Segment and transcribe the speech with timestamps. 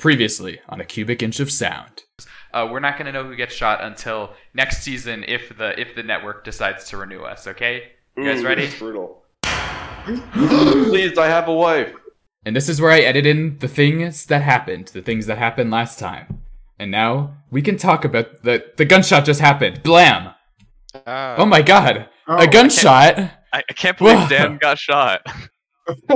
[0.00, 2.04] Previously on a cubic inch of sound.
[2.54, 5.94] Uh, we're not going to know who gets shot until next season if the if
[5.94, 7.46] the network decides to renew us.
[7.46, 8.62] Okay, you guys Ooh, ready?
[8.62, 9.22] It's brutal.
[9.44, 11.94] Please, I have a wife.
[12.46, 15.70] And this is where I edit in the things that happened, the things that happened
[15.70, 16.44] last time.
[16.78, 19.82] And now we can talk about the the gunshot just happened.
[19.82, 20.32] Blam!
[21.06, 21.34] Ah.
[21.36, 22.08] Oh my god.
[22.26, 23.18] Oh, a gunshot.
[23.18, 24.28] I, I can't believe Whoa.
[24.28, 25.26] Dan got shot.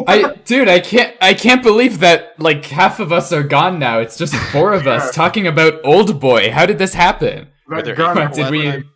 [0.07, 3.99] I dude, I can't I can't believe that like half of us are gone now.
[4.01, 4.93] It's just four of Yeah.
[4.95, 6.51] us talking about Old Boy.
[6.51, 7.49] How did this happen?
[7.69, 8.89] Were That there gun, did we- I already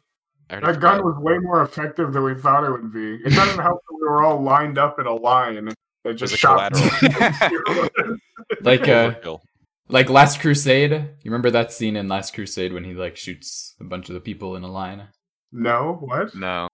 [0.51, 3.17] that gun was way more effective than we thought it would be.
[3.25, 6.37] It doesn't help that we were all lined up in a line that was just
[6.37, 6.73] shot.
[8.63, 9.15] Like uh
[9.89, 10.93] like Last Crusade.
[10.93, 14.21] You remember that scene in Last Crusade when he like shoots a bunch of the
[14.21, 15.09] people in a line?
[15.53, 16.35] no, what?
[16.35, 16.69] No.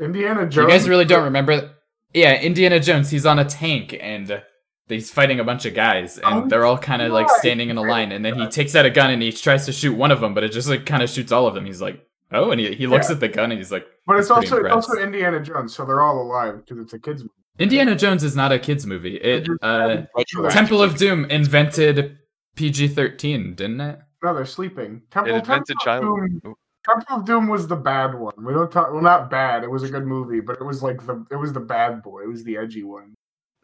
[0.00, 0.56] Indiana Jones.
[0.56, 1.70] You guys really don't remember?
[2.14, 3.10] Yeah, Indiana Jones.
[3.10, 4.42] He's on a tank and
[4.88, 7.76] he's fighting a bunch of guys, and Oh, they're all kind of like standing in
[7.76, 8.12] a line.
[8.12, 10.32] And then he takes out a gun and he tries to shoot one of them,
[10.34, 11.66] but it just like kind of shoots all of them.
[11.66, 12.00] He's like,
[12.32, 13.14] oh, and he, he looks Yeah.
[13.14, 15.84] at the gun and he's like, But it's Pretty also it's also Indiana Jones, so
[15.84, 17.32] they're all alive because it's a kids movie.
[17.58, 19.16] Indiana Jones is not a kids movie.
[19.16, 20.02] It uh,
[20.50, 22.18] Temple of Doom invented
[22.54, 23.98] PG thirteen, didn't it?
[24.22, 25.02] No, they're sleeping.
[25.10, 26.04] Temple, It invented Temple child.
[26.04, 26.54] Of Doom,
[26.88, 28.34] Temple of Doom was the bad one.
[28.38, 28.92] We don't talk.
[28.92, 29.64] Well, not bad.
[29.64, 32.22] It was a good movie, but it was like the it was the bad boy.
[32.22, 33.14] It was the edgy one.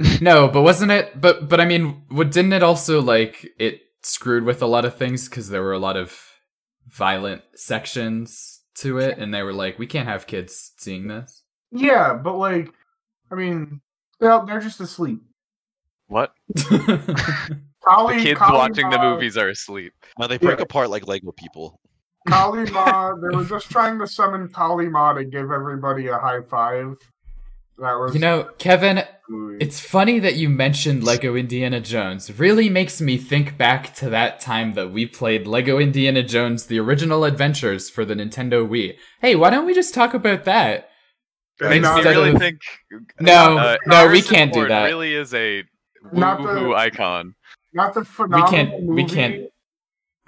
[0.20, 1.20] No, but wasn't it?
[1.20, 4.96] But but I mean, what didn't it also like it screwed with a lot of
[4.96, 6.18] things because there were a lot of
[6.88, 11.42] violent sections to it, and they were like, we can't have kids seeing this.
[11.70, 12.72] Yeah, but like,
[13.30, 13.80] I mean,
[14.20, 15.20] well, they're just asleep.
[16.08, 16.32] What?
[17.84, 19.92] Kali, The kids Kali watching the movies are asleep.
[20.18, 20.64] No, they break Yeah.
[20.64, 21.80] apart like Lego people.
[22.28, 26.42] Kali Ma, they were just trying to summon Kali Ma to give everybody a high
[26.42, 26.96] five.
[27.78, 28.96] That was you know, Kevin,
[29.28, 32.38] the it's funny that you mentioned Lego Indiana Jones.
[32.38, 36.78] Really makes me think back to that time that we played Lego Indiana Jones: The
[36.78, 38.96] Original Adventures for the Nintendo Wii.
[39.20, 40.90] Hey, why don't we just talk about that?
[41.60, 42.60] And Makes not- me Instead really of- think.
[43.20, 44.84] No, uh, no, we can't do that.
[44.84, 45.64] Really is a
[46.12, 47.34] Not the- woo-hoo icon.
[47.72, 49.14] not the we phenomenal can't we movie.
[49.14, 49.51] can't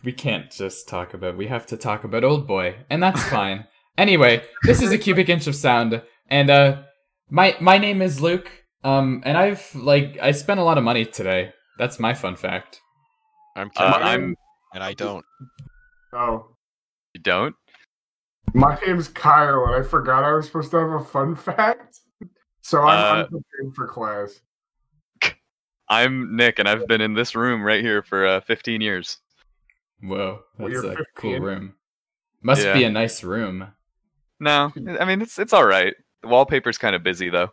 [0.05, 3.67] we can't just talk about we have to talk about old boy and that's fine
[3.99, 6.83] anyway this is a cubic inch of sound and uh
[7.31, 8.51] my my name is luke
[8.85, 12.81] um and i've like i spent a lot of money today that's my fun fact
[13.57, 14.35] I'm Uh, I'm.
[14.75, 15.25] and I don't.
[16.13, 16.57] Oh,
[17.15, 17.55] You don't.
[18.53, 22.01] my name's Kyle, and I forgot I was supposed to have a fun fact.
[22.63, 24.41] So I'm Uh, unprepared for class.
[25.89, 29.19] I'm Nick, and I've been in this room right here for uh, 15 years.
[30.05, 31.75] Whoa Well, that's you're a cool room
[32.43, 33.67] must be a nice room
[34.41, 35.95] No, I mean it's it's all right.
[36.23, 37.49] The wallpaper's kind of busy though.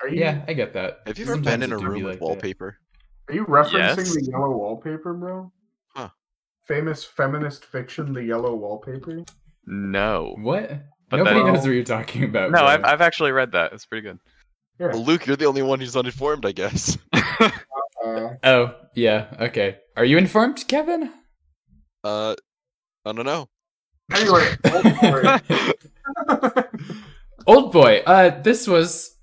[0.00, 2.04] Are you, yeah i get that Have you ever Sometimes been in a room with
[2.04, 2.24] like that.
[2.24, 2.78] wallpaper?
[3.28, 4.14] are you referencing Yes.
[4.14, 5.52] the yellow wallpaper, bro?
[5.94, 6.08] Huh.
[6.66, 9.24] Famous feminist fiction, the yellow wallpaper.
[9.66, 10.68] No, what
[11.08, 12.66] But nobody then- knows what you're talking about no, bro.
[12.66, 13.72] I've I've actually read that.
[13.72, 14.18] It's pretty good.
[14.80, 14.88] Yeah.
[14.88, 16.98] Well, Luke, you're the only one who's uninformed, I guess.
[18.04, 21.08] Uh, oh yeah okay are you informed kevin
[22.04, 22.34] Uh,
[23.04, 23.48] I don't know.
[24.12, 26.62] anyway, old boy.
[27.46, 28.02] Old Boy.
[28.06, 29.16] Uh, this was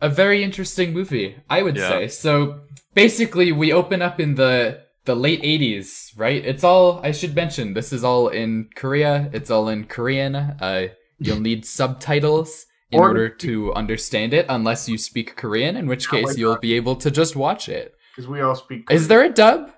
[0.00, 1.88] a very interesting movie, I would Yeah.
[1.88, 2.08] say.
[2.08, 2.60] So
[2.94, 6.44] basically, we open up in the the late '80s, right?
[6.44, 7.74] It's all I should mention.
[7.74, 9.28] This is all in Korea.
[9.32, 10.34] It's all in Korean.
[10.36, 15.86] Uh, you'll need subtitles in Or- order to understand it, unless you speak Korean, in
[15.88, 16.60] which my case you'll God.
[16.60, 17.94] be able to just watch it.
[18.14, 18.88] Because we all speak.
[18.90, 19.70] Is there a dub?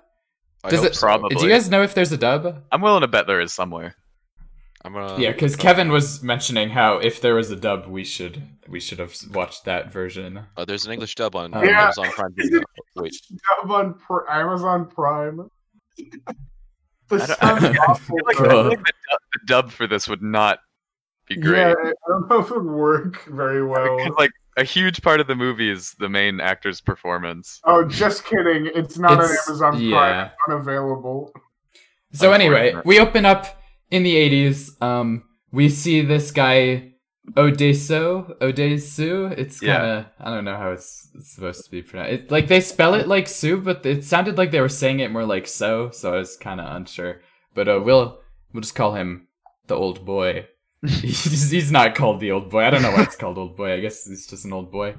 [0.63, 1.07] I Does hope it- so.
[1.07, 1.35] Probably.
[1.35, 2.63] Do you guys know if there's a dub?
[2.71, 3.95] I'm willing to bet there is somewhere.
[4.85, 5.19] I'm gonna.
[5.19, 8.99] yeah, because Kevin was mentioning how if there was a dub, we should we should
[8.99, 10.41] have watched that version.
[10.55, 11.83] Uh, there's an English dub on Uh, Yeah.
[11.85, 12.61] Amazon Prime Video.
[12.95, 13.13] Wait,
[13.61, 15.49] Dub on Pr- Amazon Prime.
[17.09, 18.17] This sounds awful.
[18.25, 18.63] like, I though.
[18.69, 20.59] feel like the, dub, the dub for this would not
[21.27, 21.57] be great.
[21.69, 21.87] Yeah, great.
[22.05, 23.97] I don't know if it would work very well.
[23.97, 27.61] Because like a huge part of the movie is the main actor's performance.
[27.63, 28.69] Oh, just kidding.
[28.75, 29.81] It's not It's- on Amazon Prime.
[29.83, 30.25] yeah.
[30.25, 31.31] It's unavailable.
[32.13, 33.45] So anyway, we open up
[33.91, 34.81] in the 80s.
[34.81, 36.93] Um, we see this guy
[37.33, 39.31] Odeso, Odesu.
[39.37, 42.13] It's kind of I don't know how it's, it's supposed to be pronounced.
[42.13, 45.11] It, like they spell it like Sue, but it sounded like they were saying it
[45.11, 45.91] more like so.
[45.91, 47.21] So I was kind of unsure.
[47.53, 48.19] But uh, we'll
[48.53, 49.27] we'll just call him
[49.67, 50.47] the old boy.
[50.87, 52.63] he's, he's not called the old boy.
[52.63, 53.73] I don't know why it's called old boy.
[53.73, 54.95] I guess he's just an old boy.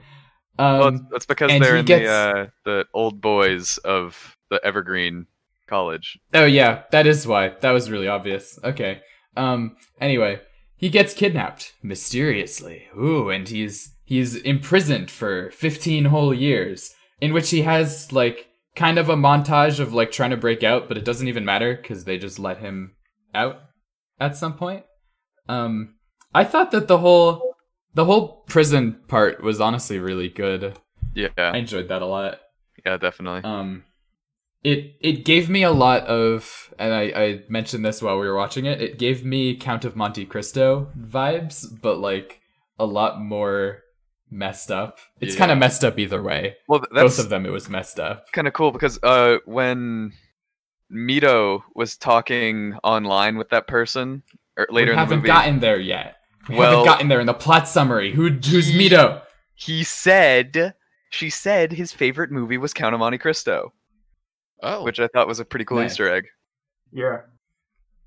[0.58, 4.60] Um, well, it's, that's because they're in gets- the uh, the old boys of the
[4.64, 5.26] Evergreen
[5.68, 6.18] College.
[6.34, 7.50] Oh yeah, that is why.
[7.60, 8.58] That was really obvious.
[8.64, 9.00] Okay.
[9.36, 10.40] Um anyway,
[10.76, 12.88] he gets kidnapped mysteriously.
[12.98, 18.98] Ooh, and he's he's imprisoned for 15 whole years in which he has like kind
[18.98, 22.04] of a montage of like trying to break out, but it doesn't even matter because
[22.04, 22.94] they just let him
[23.34, 23.60] out
[24.20, 24.84] at some point.
[25.48, 25.94] Um,
[26.34, 27.54] I thought that the whole
[27.94, 30.78] the whole prison part was honestly really good.
[31.14, 32.38] Yeah, I enjoyed that a lot.
[32.84, 33.42] yeah, definitely.
[33.44, 33.84] Um,
[34.62, 38.36] it it gave me a lot of, and I, I mentioned this while we were
[38.36, 38.80] watching it.
[38.82, 42.40] It gave me Count of Monte Cristo vibes, but like
[42.78, 43.82] a lot more
[44.30, 44.98] messed up.
[45.20, 45.38] It's Yeah.
[45.38, 46.56] kind of messed up either way.
[46.68, 48.30] well, th- Both of them, it was messed up.
[48.32, 50.12] kind of cool because uh, when
[50.92, 54.22] Mido was talking online with that person
[54.70, 56.16] later we in the haven't gotten there yet.
[56.48, 58.12] We Well- haven't gotten there in the plot summary.
[58.12, 59.22] Who who's He- Mido?
[59.54, 60.74] he said
[61.10, 63.72] she said his favorite movie was Count of Monte Cristo,
[64.62, 65.92] Oh, which I thought was a pretty cool Nice.
[65.92, 66.26] Easter egg.
[66.92, 67.18] Yeah.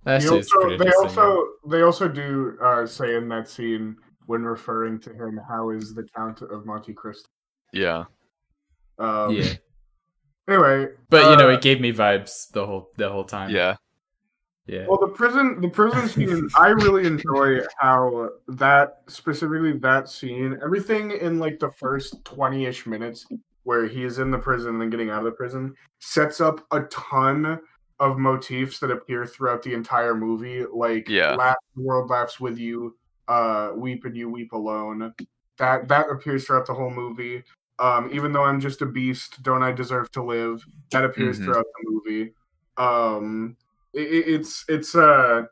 [0.04, 3.96] That He also, they also they also do uh, say in that scene
[4.26, 7.28] when referring to him, "How is the Count of Monte Cristo?"
[7.72, 8.06] Yeah,
[8.98, 9.54] Um, yeah,
[10.50, 13.52] Anyway, but you know, uh, it gave me vibes the whole the whole time.
[13.52, 13.76] yeah,
[14.68, 14.86] yeah.
[14.88, 21.12] Well, the prison, the prison scene, I really enjoy how that specifically that scene, everything
[21.12, 23.26] in like the first twenty-ish minutes
[23.64, 26.66] where he is in the prison and then getting out of the prison, sets up
[26.72, 27.60] a ton
[28.00, 30.66] of motifs that appear throughout the entire movie.
[30.66, 31.36] Like, Yeah.
[31.36, 32.98] laugh, the world laughs with you,
[33.28, 35.14] uh, weep and you weep alone.
[35.60, 37.44] That that appears throughout the whole movie.
[37.78, 40.64] Um, even though I'm just a beast, don't I deserve to live?
[40.92, 41.46] That appears Mhm.
[41.46, 42.34] throughout the movie.
[42.78, 43.58] Um,
[43.94, 45.44] it, it- it's it's uh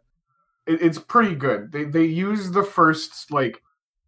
[0.68, 1.72] it, it's pretty good.
[1.72, 3.62] They they use the first like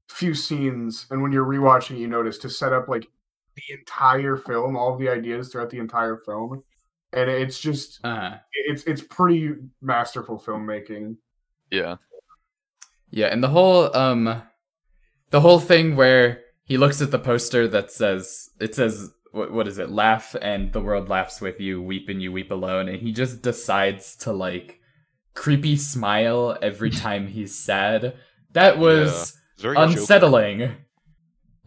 [0.09, 3.07] few scenes, and when you're rewatching, you notice to set up like
[3.55, 6.63] the entire film, all the ideas throughout the entire film,
[7.13, 8.37] and it's just Uh-huh.
[8.53, 11.17] it's it's pretty masterful filmmaking.
[11.69, 11.95] yeah,
[13.09, 14.41] Yeah, and the whole um
[15.31, 19.67] the whole thing where he looks at the poster that says it says what what
[19.67, 19.89] is it?
[19.89, 23.41] Laugh and the world laughs with you, weep and you weep alone, and he just
[23.41, 24.79] decides to like
[25.33, 28.15] creepy smile every time he's sad.
[28.51, 29.91] That was it's very Joker.
[29.99, 30.71] unsettling.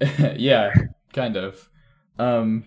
[0.37, 0.73] yeah,
[1.13, 1.69] kind of.
[2.19, 2.65] Um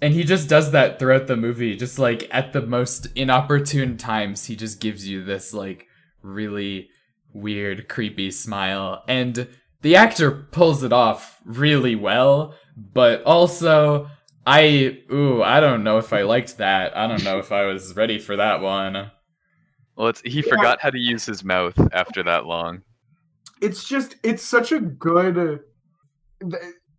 [0.00, 4.44] and he just does that throughout the movie, just like at the most inopportune times
[4.44, 5.86] he just gives you this like
[6.22, 6.90] really
[7.32, 9.48] weird creepy smile and
[9.82, 14.10] the actor pulls it off really well, but also
[14.46, 16.96] I ooh, I don't know if I liked that.
[16.96, 19.10] I don't know if I was ready for that one.
[19.96, 22.82] well, it's he forgot how to use his mouth after that long.
[23.60, 25.60] It's just it's such a good.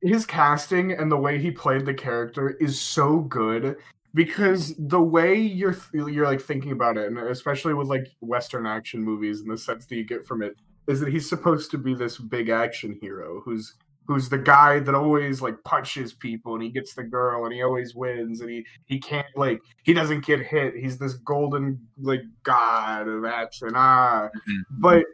[0.02, 3.78] His casting and the way he played the character is so good
[4.14, 9.02] because the way you're you're like thinking about it, and especially with like Western action
[9.02, 10.56] movies, and the sense that you get from it
[10.88, 13.76] is that he's supposed to be this big action hero who's
[14.08, 17.62] who's the guy that always like punches people and he gets the girl and he
[17.62, 20.76] always wins and he he can't like he doesn't get hit.
[20.76, 23.70] He's this golden like god of action.
[23.76, 24.62] Ah, Mhm.
[24.80, 25.06] but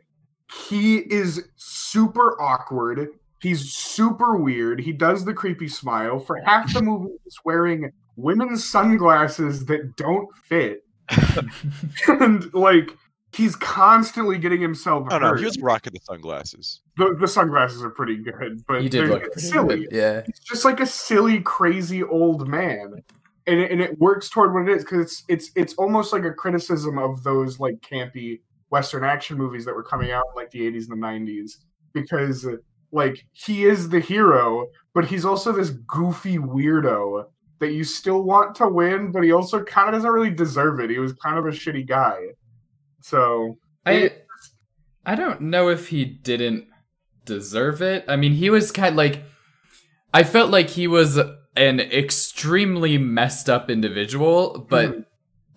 [0.69, 3.09] he is super awkward.
[3.41, 4.79] He's super weird.
[4.79, 6.19] He does the creepy smile.
[6.19, 10.85] For half the movie, he's wearing women's sunglasses that don't fit.
[12.07, 12.95] and like
[13.35, 15.39] he's constantly getting himself Oh no, hurt.
[15.39, 16.81] he was rocking the sunglasses.
[16.97, 19.81] the, the sunglasses are pretty good, but He did they're look silly.
[19.85, 19.89] good.
[19.91, 20.21] Yeah.
[20.25, 23.03] He's just like a silly, crazy old man.
[23.45, 26.23] And it, and it works toward what it is because it's it's it's almost like
[26.23, 30.49] a criticism of those like campy Western action movies that were coming out in like
[30.51, 31.57] the 80s and the 90s
[31.93, 32.55] because uh,
[32.93, 37.25] like he is the hero, but he's also this goofy weirdo
[37.59, 40.89] that you still want to win, but he also kind of doesn't really deserve it.
[40.89, 42.17] He was kind of a shitty guy.
[43.03, 44.11] So I
[45.05, 46.67] I don't know if he didn't
[47.25, 48.05] deserve it.
[48.07, 49.23] I mean, he was kind like
[50.13, 51.17] I felt like he was
[51.55, 54.99] an extremely messed up individual, but Hmm.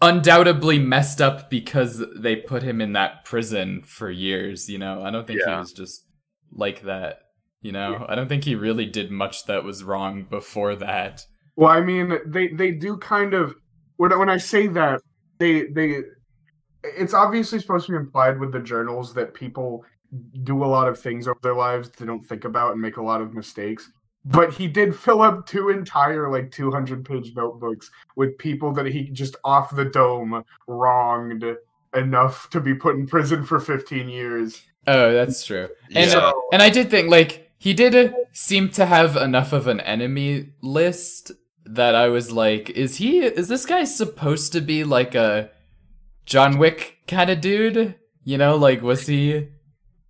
[0.02, 5.02] undoubtedly messed up because they put him in that prison for years, you know.
[5.02, 6.04] I don't think he was just
[6.52, 7.20] like that,
[7.62, 8.04] you know.
[8.08, 11.24] I don't think he really did much that was wrong before that.
[11.54, 13.54] Well, I mean, they they do kind of
[13.96, 15.00] when when I say that
[15.38, 16.02] they they
[16.97, 19.85] it's obviously supposed to be implied with the journals that people
[20.45, 23.02] do a lot of things over their lives they don't think about and make a
[23.02, 23.90] lot of mistakes.
[24.25, 29.05] But he did fill up two entire like 200 page notebooks with people that he
[29.11, 31.45] just off the dome wronged
[31.95, 34.62] enough to be put in prison for 15 years.
[34.87, 35.69] Oh, that's true.
[35.95, 36.19] And Yeah.
[36.19, 40.50] uh, and I did think like he did seem to have enough of an enemy
[40.61, 41.33] list
[41.64, 45.50] that I was like, is he is this guy supposed to be like a
[46.26, 47.95] John Wick kind of dude?
[48.25, 49.49] You know, like was he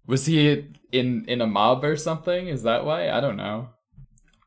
[0.06, 2.49] was he in in a mob or something?
[2.49, 3.11] Is that why?
[3.11, 3.68] I don't know.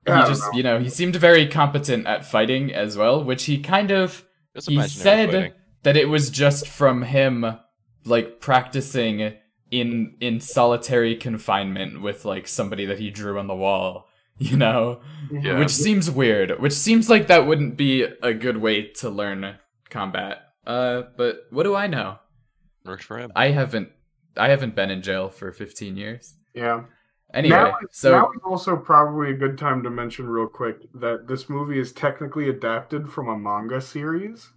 [0.06, 0.52] He don't just know.
[0.58, 4.26] you know he seemed very competent at fighting as well, which he kind of
[4.68, 5.54] he said fighting.
[5.84, 7.46] that it was just from him
[8.06, 9.34] like practicing
[9.70, 14.08] in in solitary confinement with like somebody that he drew on the wall
[14.40, 15.00] you know
[15.30, 15.60] Yeah.
[15.60, 19.58] which seems weird which seems like that wouldn't be a good way to learn
[19.92, 22.18] combat uh but what do i know
[22.86, 23.32] Works for him.
[23.36, 23.90] i haven't
[24.38, 26.84] i haven't been in jail for 15 years Yeah.
[27.34, 31.28] anyway now, so now is also probably a good time to mention real quick that
[31.28, 34.50] this movie is technically adapted from a manga series.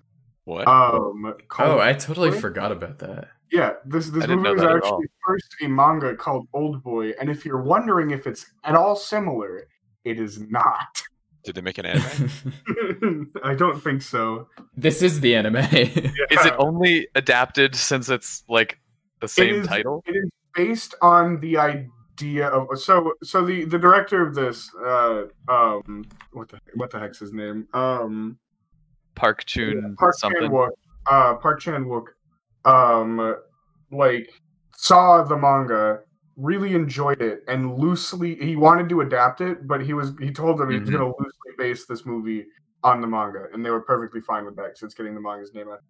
[0.45, 0.67] What?
[0.67, 2.41] Um, oh i totally What?
[2.41, 6.17] forgot about that yeah, this this movie know was that at actually first a manga
[6.17, 9.69] called Old Boy, and if you're wondering if it's at all similar,
[10.05, 11.03] it is not.
[11.45, 13.33] Did they make an anime?
[13.45, 14.49] I don't think so.
[14.77, 18.79] this is the anime Is it only adapted since it's like
[19.21, 20.03] the same is- title?
[20.07, 25.25] It is based on the idea of so so the the director of this uh
[25.49, 28.39] um what the what the heck's his name um
[29.15, 30.43] Park Chun Park something.
[30.43, 30.69] Chan Wook
[31.11, 32.05] uh Park Chan Wook
[32.65, 33.35] um
[33.91, 34.29] like
[34.77, 36.01] saw the manga
[36.37, 40.59] really enjoyed it and loosely he wanted to adapt it but he was he told
[40.59, 40.93] them he was Mhm.
[40.93, 42.47] going to loosely base this movie
[42.83, 45.53] on the manga and they were perfectly fine with that because it's getting the manga's
[45.55, 45.81] name out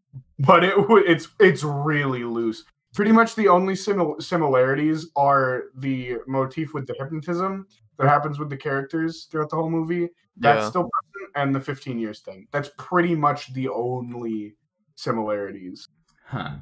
[0.40, 0.75] but it
[1.06, 6.94] it's it's really loose pretty much the only simil- similarities are the motif with the
[6.99, 7.66] hypnotism
[7.99, 10.08] that happens with the characters throughout the whole movie
[10.38, 10.68] that's Yeah.
[10.70, 14.56] still present and the 15 years thing that's pretty much the only
[14.96, 15.87] similarities
[16.26, 16.56] Huh.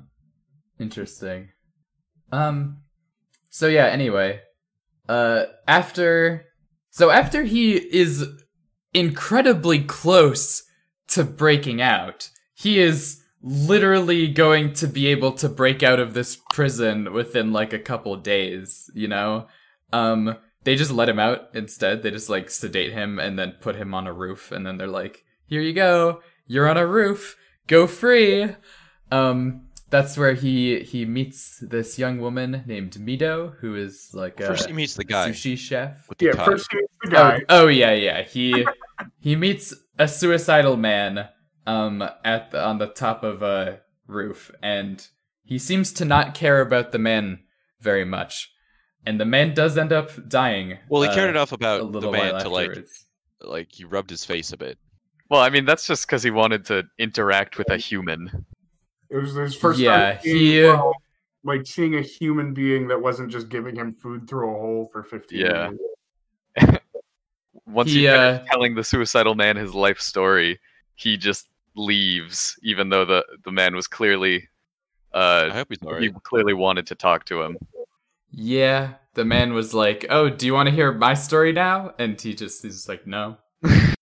[0.78, 1.48] Interesting.
[2.32, 2.82] Um
[3.50, 4.40] so yeah, anyway.
[5.08, 6.46] Uh after
[6.90, 8.26] so after he is
[8.94, 10.62] incredibly close
[11.08, 16.38] to breaking out, he is literally going to be able to break out of this
[16.52, 19.46] prison within like a couple days, you know?
[19.92, 22.02] Um they just let him out instead.
[22.02, 24.86] They just like sedate him and then put him on a roof and then they're
[24.86, 26.20] like, "Here you go.
[26.46, 27.36] You're on a roof.
[27.66, 28.54] Go free."
[29.10, 34.46] Um, that's where he he meets this young woman named Mido, who is like a
[34.46, 36.08] First, he meets the guy sushi chef.
[36.08, 36.44] with the yeah tie.
[36.44, 38.22] first he meets the Oh, guy oh yeah, yeah.
[38.22, 38.66] He
[39.20, 41.28] he meets a suicidal man
[41.66, 45.06] um at the, on the top of a roof, and
[45.44, 47.40] he seems to not care about the man
[47.80, 48.52] very much.
[49.06, 50.78] And the man does end up dying.
[50.88, 52.86] Well, he cared uh, enough a about the man while to like,
[53.40, 54.78] like he rubbed his face a bit.
[55.30, 58.44] Well, I mean, that's just because he wanted to interact with a human.
[59.10, 60.94] It was his first Yeah, time seeing, he- well,
[61.42, 65.02] like seeing a human being that wasn't just giving him food through a hole for
[65.02, 65.70] 15 Yeah.
[66.56, 66.80] years.
[67.66, 70.60] Once He, he, uh, telling the suicidal man his life story,
[70.94, 74.48] he just leaves, even though the the man was clearly,
[75.14, 77.56] I uh, hope he's he clearly wanted to talk to him.
[78.32, 82.20] Yeah, the man was like, "Oh, do you want to hear my story now?" And
[82.20, 83.38] he just he's just like, "No."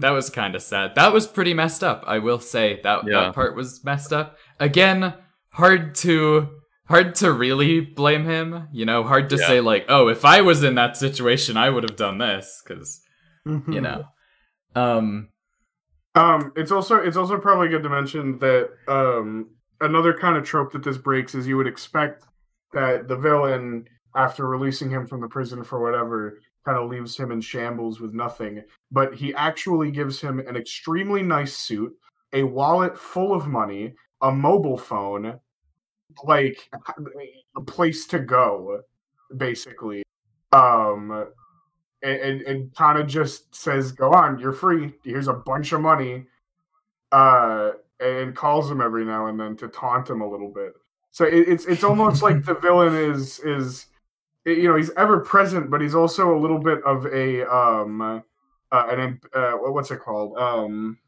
[0.00, 0.94] That was kind of sad.
[0.94, 2.04] That was pretty messed up.
[2.06, 3.20] I will say that Yeah.
[3.24, 4.36] that part was messed up.
[4.58, 5.14] Again,
[5.50, 6.48] hard to
[6.88, 8.68] hard to really blame him.
[8.72, 9.46] You know, hard to Yeah.
[9.46, 13.00] say like, "Oh, if I was in that situation, I would have done this," because
[13.46, 13.72] Mm-hmm.
[13.72, 14.04] you know.
[14.74, 15.28] Um.
[16.14, 19.50] Um, it's also it's also probably good to mention that um
[19.80, 22.24] another kind of trope that this breaks is you would expect
[22.72, 27.32] that the villain, after releasing him from the prison for whatever, kind of leaves him
[27.32, 28.62] in shambles with nothing.
[28.90, 31.92] But he actually gives him an extremely nice suit,
[32.32, 35.40] a wallet full of money, a mobile phone,
[36.24, 36.68] like
[37.56, 38.82] a place to go,
[39.36, 40.02] basically.
[40.52, 41.28] Um
[42.02, 44.94] and, and, and kind of just says, "Go on, you're free.
[45.04, 46.26] Here's a bunch of money,"
[47.12, 50.72] uh, and calls him every now and then to taunt him a little bit.
[51.10, 53.86] So it, it's it's almost like the villain is is
[54.44, 58.20] you know he's ever present, but he's also a little bit of a um uh,
[58.72, 60.98] an uh, what's it called um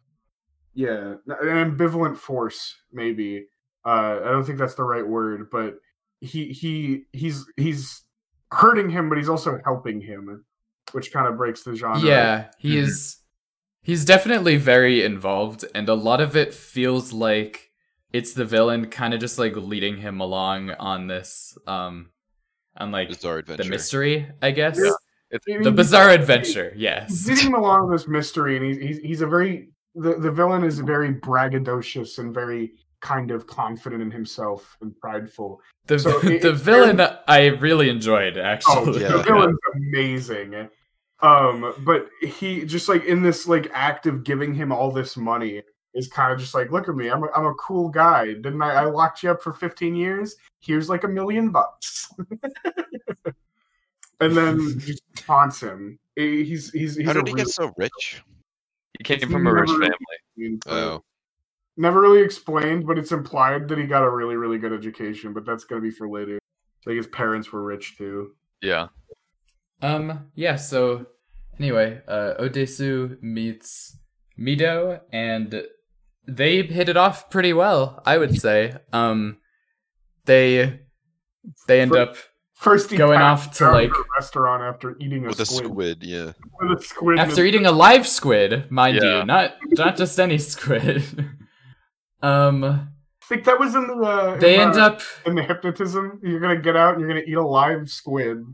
[0.74, 3.46] yeah an ambivalent force maybe.
[3.84, 5.78] Uh, I don't think that's the right word, but
[6.20, 8.02] he he he's he's
[8.52, 10.44] hurting him, but he's also helping him
[10.92, 12.00] which kind of breaks the genre.
[12.00, 13.18] Yeah, he is.
[13.82, 17.70] He's definitely very involved, and a lot of it feels like
[18.12, 22.10] it's the villain kind of just like leading him along on this, um,
[22.76, 23.62] on like Bizarre adventure.
[23.64, 24.78] the mystery, I guess.
[24.82, 24.90] Yeah.
[25.30, 27.26] It's I mean, The bizarre adventure, He's yes.
[27.26, 30.78] leading him along this mystery, and he's, he's he's a very the, the villain is
[30.80, 35.60] very braggadocious and very kind of confident in himself and prideful.
[35.86, 39.00] The So it- the it's villain I really enjoyed Oh, actually.
[39.02, 39.08] yeah.
[39.16, 40.68] the villain's amazing.
[41.20, 45.62] Um, but he just like in this like act of giving him all this money
[45.94, 48.26] is kind of just like, look at me, I'm a, I'm a cool guy.
[48.26, 48.72] Didn't I?
[48.72, 50.37] I locked you up for 15 years.
[50.61, 52.12] Here's like a million bucks.
[54.20, 58.22] and then just taunts him He's he's, he's How did he get so rich?
[58.99, 60.58] He came It's from a rich family.
[60.66, 61.02] Oh,
[61.78, 65.32] Never really explained, but it's implied that he got a really, really good education.
[65.32, 66.38] But that's gonna be for later.
[66.84, 68.32] Like his parents were rich too.
[68.61, 68.88] Yeah.
[69.80, 71.06] Um, yeah, so
[71.58, 73.96] anyway, uh, Odesu meets
[74.38, 75.64] Mido, and
[76.26, 78.74] they hit it off pretty well, I would say.
[78.92, 79.38] Um,
[80.24, 80.80] they
[81.66, 82.16] they end For- up
[82.54, 85.64] First, Going off to, like- a restaurant after eating a with a squid.
[85.66, 86.30] squid, yeah.
[86.60, 87.18] With a squid.
[87.18, 89.18] after his- eating a live squid, mind Yeah.
[89.18, 91.02] you, not not just any squid.
[92.22, 92.86] um, I
[93.28, 93.94] think that was in the.
[93.94, 96.20] Uh, they in end the, up in the hypnotism.
[96.22, 98.44] You're gonna get out and you're gonna eat a live squid.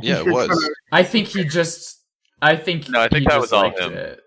[0.00, 0.46] Yeah, it was.
[0.48, 2.04] gonna- I think he just.
[2.40, 2.88] I think.
[2.88, 3.94] No, I think he that just was all liked him.
[3.94, 4.20] it.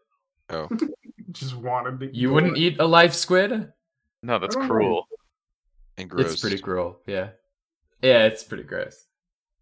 [0.49, 0.67] Oh,
[1.31, 2.15] just wanted to.
[2.17, 2.61] You wouldn't it.
[2.61, 3.71] eat a live squid?
[4.23, 5.07] No, that's cruel.
[5.09, 5.17] know.
[5.97, 6.33] and gross.
[6.33, 6.99] It's pretty cruel.
[7.05, 7.29] Yeah,
[8.01, 9.05] yeah, it's pretty gross.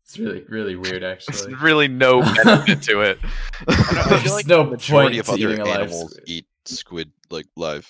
[0.03, 1.55] It's really, really weird, There's actually.
[1.55, 3.19] really no benefit to it.
[3.67, 5.65] I, don't know, I There's like no the majority point of to other eating a
[5.65, 6.23] live animals squid.
[6.27, 7.89] eat squid like live.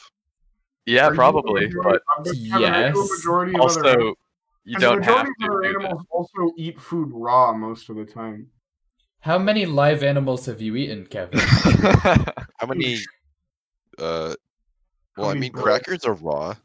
[0.85, 1.67] Yeah, Are probably.
[1.83, 3.09] But I'm just kinda like the Yes.
[3.17, 4.17] majority of other also, animals-
[4.63, 7.89] you and the don't majority have of other do animals also eat food raw most
[7.89, 8.47] of the time.
[9.19, 11.39] How many live animals have you eaten, Kevin?
[11.39, 12.99] How many?
[13.97, 14.35] Uh,
[15.17, 16.55] well, How I mean, crackers are raw.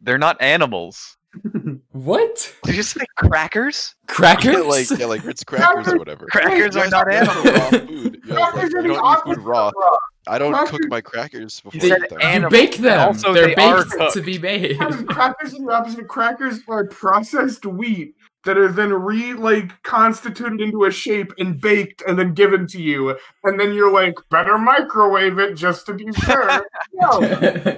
[0.00, 1.16] They're not animals.
[1.92, 2.52] what?
[2.64, 3.94] Did you say crackers?
[4.08, 4.54] Crackers?
[4.54, 6.26] Yeah, like yeah, like Ritz crackers or whatever.
[6.26, 7.60] Crackers are not That's animals.
[7.60, 8.20] raw food.
[8.26, 9.70] Yeah, like, Crackers you are the don't eat food raw.
[9.76, 9.96] raw.
[10.26, 12.18] I don't cook my crackers before They- I eat them.
[12.22, 12.98] and- you bake them.
[13.00, 14.78] Also, They're they baked to be made.
[14.78, 16.08] Kevin, crackers are the opposite.
[16.08, 22.02] Crackers are processed wheat that are then re like constituted into a shape and baked
[22.06, 26.06] and then given to you, and then you're like, better microwave it just to be
[26.12, 26.64] sure.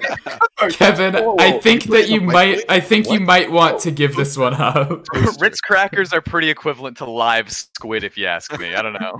[0.71, 2.64] Kevin, Whoa, I think you put it that you might.
[2.69, 5.07] I think you might want to give this one up.
[5.40, 8.75] Ritz crackers are pretty equivalent to live squid, if you ask me.
[8.75, 9.19] I don't know.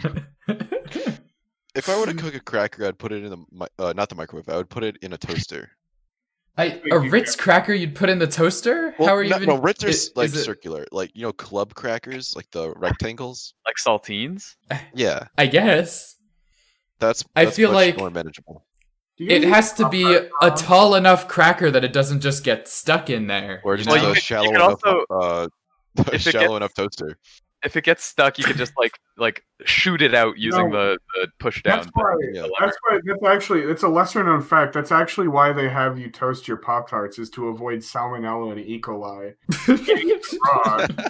[1.75, 4.14] If I were to cook a cracker, I'd put it in the uh, not the
[4.14, 4.49] microwave.
[4.49, 5.70] I would put it in a toaster.
[6.59, 8.94] I, a Ritz cracker you'd put in the toaster?
[8.99, 9.49] Well, How are you no, even?
[9.49, 12.72] no, Ritz are is- like is it- circular, like you know, club crackers, like the
[12.76, 13.55] rectangles.
[13.66, 14.57] Like saltines?
[14.94, 16.16] Yeah, I guess
[16.98, 17.24] that's.
[17.35, 18.66] I feel much like- more manageable.
[19.18, 20.05] Do you guys it has to be
[20.40, 23.61] a tall enough cracker that it doesn't just get stuck in there.
[23.62, 25.48] Or just Well, a could- shallow enough, also- uh,
[26.12, 27.18] a shallow gets- enough toaster.
[27.64, 30.94] If it gets stuck, you can just like like shoot it out using No.
[30.94, 31.79] the, the push down.
[31.79, 32.14] That's why.
[32.33, 32.46] Yeah.
[32.59, 32.98] That's why.
[33.05, 33.61] That's actually.
[33.62, 34.72] It's a lesser known fact.
[34.72, 38.61] That's actually why they have you toast your pop tarts is to avoid salmonella and
[38.61, 38.81] E.
[38.81, 39.35] coli.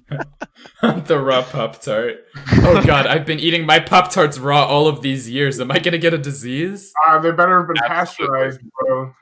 [1.07, 2.25] The raw Pop Tart.
[2.59, 5.61] Oh god, I've been eating my Pop Tarts raw all of these years.
[5.61, 6.93] Am I gonna get a disease?
[7.07, 8.39] Uh, they better have been Absolutely.
[8.39, 9.13] pasteurized, bro.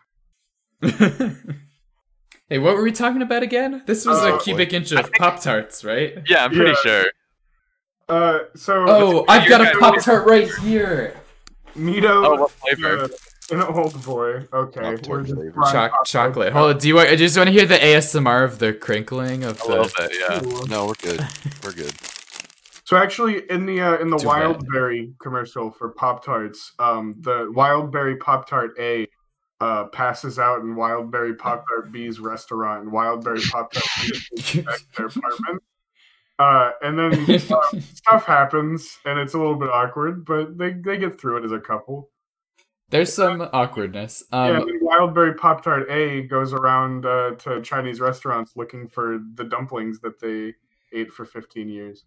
[2.49, 3.83] hey, what were we talking about again?
[3.87, 6.19] This was Uh, a cubic inch of think- Pop Tarts, right?
[6.27, 6.77] Yeah, I'm pretty Yeah.
[6.83, 7.05] sure.
[8.11, 11.17] Uh, so Oh, I've got a Pop Tart right here.
[11.77, 13.05] Nito, Oh, what flavor?
[13.05, 13.09] uh,
[13.53, 14.47] an old boy.
[14.53, 15.53] Okay, Pop-Tart we're just flavor.
[15.53, 16.53] frying Choc- chocolate.
[16.53, 16.79] Hold on.
[16.79, 17.09] Do you want?
[17.11, 19.93] I just want to hear the ASMR of the crinkling of A little the.
[19.97, 20.45] bit, yeah.
[20.45, 20.67] Ooh.
[20.69, 21.27] No, we're good.
[21.65, 21.93] We're good.
[22.85, 24.57] So actually, in the uh, in the Too bad.
[24.59, 29.07] Wildberry commercial for Pop Tarts, um, the Wildberry Pop Tart A
[29.61, 34.13] uh, passes out in Wildberry Pop Tart B's restaurant, and Wildberry Pop Tart B
[34.59, 35.63] is back their apartment.
[36.41, 37.13] Uh, and then
[37.53, 41.45] uh, stuff happens, and it's a little bit awkward, but they, they get through it
[41.45, 42.09] as a couple.
[42.89, 44.25] There's some awkwardness.
[44.33, 48.89] yeah, Um, and then Wildberry Pop Tart A goes around uh, to Chinese restaurants looking
[48.89, 50.55] for the dumplings that they
[50.99, 52.05] ate for 15 years.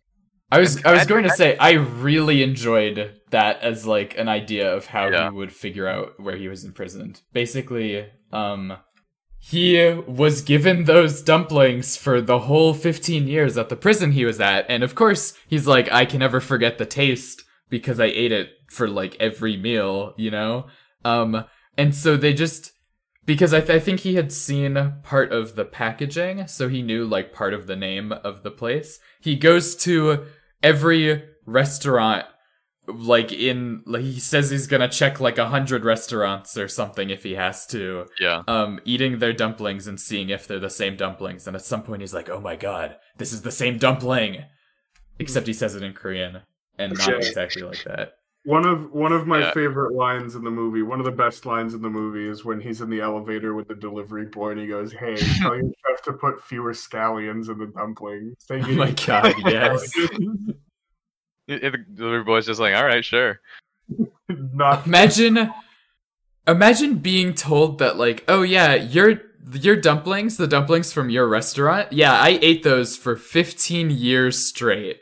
[0.51, 4.75] I was I was going to say I really enjoyed that as like an idea
[4.75, 5.29] of how Yeah.
[5.29, 7.21] he would figure out where he was imprisoned.
[7.31, 8.73] Basically, um
[9.45, 14.39] he was given those dumplings for the whole 15 years at the prison he was
[14.39, 18.31] at and of course he's like I can never forget the taste because I ate
[18.31, 20.67] it for like every meal, you know?
[21.03, 21.43] Um
[21.77, 22.71] and so they just
[23.25, 27.05] because I, th- I think he had seen part of the packaging, so he knew
[27.05, 28.99] like part of the name of the place.
[29.21, 30.25] He goes to
[30.61, 32.25] every restaurant,
[32.87, 37.23] like in like he says he's gonna check like a hundred restaurants or something if
[37.23, 38.05] he has to.
[38.19, 38.43] Yeah.
[38.47, 41.47] Um, eating their dumplings and seeing if they're the same dumplings.
[41.47, 44.43] And at some point he's like, "Oh my god, this is the same dumpling,"
[45.19, 46.41] except he says it in Korean
[46.77, 47.15] and not Yeah.
[47.15, 48.13] exactly like that.
[48.45, 49.51] One of one of my Yeah.
[49.53, 52.59] favorite lines in the movie, one of the best lines in the movie, is when
[52.59, 56.01] he's in the elevator with the delivery boy and he goes, "Hey, tell your chef
[56.03, 59.89] to put fewer scallions in the dumplings." They Oh get my god, yes.
[61.47, 63.39] It- it- the delivery boy's just like, all right, sure.
[64.29, 65.51] Not Imagine
[66.47, 71.91] imagine being told that like, "Oh yeah, your your dumplings, the dumplings from your restaurant,
[71.91, 74.99] yeah, I ate those for 15 years straight."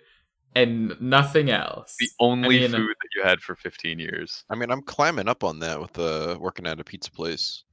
[0.54, 1.96] and nothing else.
[1.98, 4.44] The only mean- food that you had for 15 years.
[4.50, 7.64] I mean, I'm climbing up on that with uh, working at a pizza place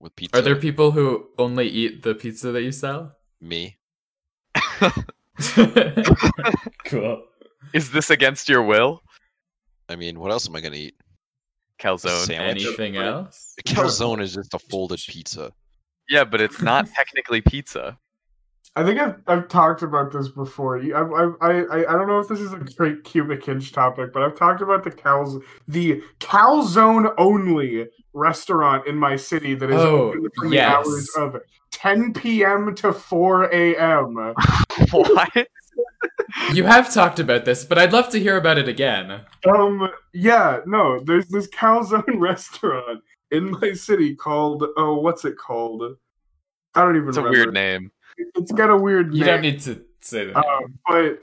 [0.00, 0.36] with pizza.
[0.36, 3.12] Are there people who only eat the pizza that you sell?
[3.40, 3.76] me?
[6.86, 7.22] cool.
[7.72, 9.02] Is this against your will?
[9.88, 10.96] I mean, what else am I gonna eat?
[11.78, 12.26] Calzone.
[12.26, 12.64] Sandwich?
[12.64, 13.54] Anything else?
[13.58, 15.52] A calzone is just a folded pizza.
[16.08, 17.98] Yeah, but it's not technically pizza.
[18.74, 20.78] I think I've, I've talked about this before.
[20.78, 24.22] I, I, I, I don't know if this is a great cubic inch topic, but
[24.22, 30.08] I've talked about the cows, the calzone only restaurant in my city that is Oh,
[30.08, 30.84] open from yes.
[30.84, 31.40] the hours of
[31.72, 32.74] 10 p.m.
[32.74, 34.14] to 4 a.m.
[34.90, 35.48] what?
[36.52, 39.22] You have talked about this, but I'd love to hear about it again.
[39.54, 45.96] Um, yeah, no, there's this calzone restaurant in my city called oh, what's it called?
[46.74, 47.08] I don't even.
[47.08, 47.38] It's a remember.
[47.38, 47.90] weird name.
[48.34, 49.26] It's got a weird You name.
[49.26, 50.36] don't need to say that.
[50.36, 51.20] Um, but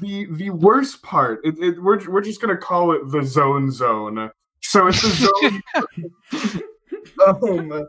[0.00, 4.30] the the worst part, it, it, we're we're just gonna call it the zone zone.
[4.62, 5.62] So it's a zone.
[7.26, 7.88] um,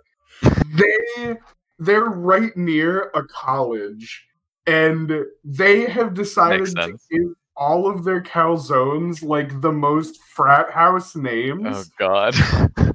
[0.76, 1.36] they
[1.80, 4.26] they're right near a college,
[4.68, 5.12] and
[5.44, 11.68] they have decided to give all of their calzones like the most frat house names
[11.70, 12.36] Oh god.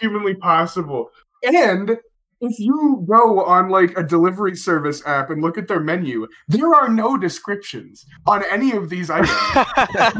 [0.00, 1.10] humanly possible.
[1.42, 1.98] And
[2.40, 6.74] if you go on like a delivery service app and look at their menu, there
[6.74, 9.30] are no descriptions on any of these items.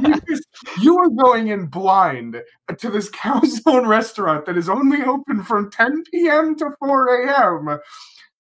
[0.03, 0.49] you, just-
[0.81, 2.41] you are going in blind
[2.79, 6.57] to this calzone restaurant that is only open from 10 p.m.
[6.57, 7.79] to 4 a.m.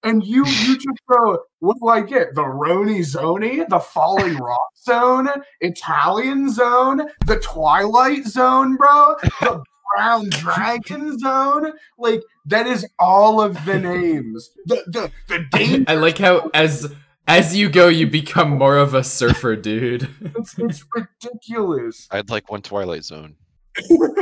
[0.04, 2.34] And you you just go, what do I get?
[2.34, 5.28] The Roni Zoni, the Falling Rock Zone,
[5.60, 9.64] Italian Zone, the Twilight Zone, bro, the
[9.96, 11.72] Brown Dragon Zone.
[11.98, 14.50] Like that is all of the names.
[14.66, 15.84] The the the danger.
[15.88, 16.92] I like how as
[17.26, 20.08] as you go, you become more of a surfer dude.
[20.36, 22.06] It's, it's ridiculous.
[22.10, 23.36] I'd like one Twilight Zone.
[23.76, 24.20] That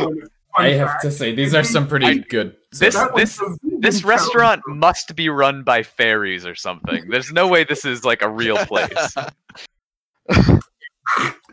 [0.00, 1.02] one is fun I have fact.
[1.02, 2.56] to say, these are some pretty I- good.
[2.72, 3.40] this this
[3.80, 4.04] this calzone.
[4.04, 7.08] restaurant must be run by fairies or something.
[7.08, 9.14] There's no way this is like a real place.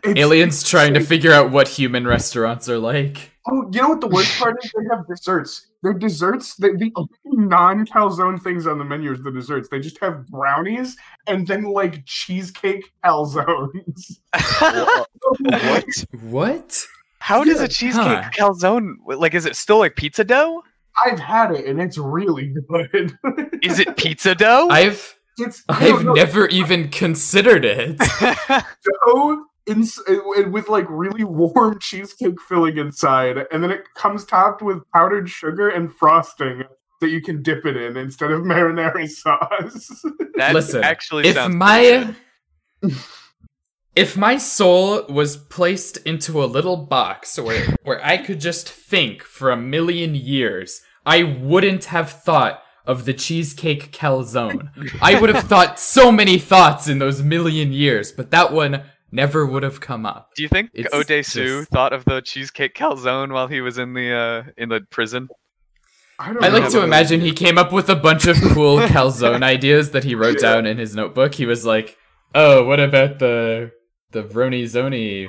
[0.05, 3.31] Aliens it's trying to figure out what human restaurants are like.
[3.51, 4.71] Oh, you know what the worst part is?
[4.77, 5.67] They have desserts.
[5.81, 6.91] Their desserts, the, the
[7.25, 9.69] non-calzone things on the menu is the desserts.
[9.69, 10.95] They just have brownies
[11.27, 14.19] and then like cheesecake calzones.
[15.41, 15.85] what?
[16.21, 16.85] What?
[17.19, 18.29] How does a cheesecake huh.
[18.31, 19.33] calzone like?
[19.33, 20.63] Is it still like pizza dough?
[21.05, 23.17] I've had it and it's really good.
[23.63, 24.67] Is it pizza dough?
[24.69, 27.97] I've it's I've no, never even considered it.
[29.05, 34.61] dough ins- it- with like really warm cheesecake filling inside, and then it comes topped
[34.61, 36.63] with powdered sugar and frosting
[37.01, 40.03] that you can dip it in instead of marinara sauce.
[40.35, 42.13] that Listen, actually if sounds my
[42.81, 42.99] pretty
[43.99, 49.23] if my soul was placed into a little box where where I could just think
[49.23, 54.69] for a million years, I wouldn't have thought of the cheesecake calzone.
[55.01, 59.45] I would have thought so many thoughts in those million years, but that one never
[59.45, 60.29] would have come up.
[60.35, 63.93] Do you think It's Odesu just- thought of the cheesecake calzone while he was in
[63.93, 65.27] the uh, in the prison?
[66.21, 69.41] I, don't I like to imagine he came up with a bunch of cool calzone
[69.41, 71.33] ideas that he wrote down in his notebook.
[71.33, 71.95] He was like,
[72.35, 73.71] "Oh, what about the
[74.11, 75.27] the Roni Zoni?"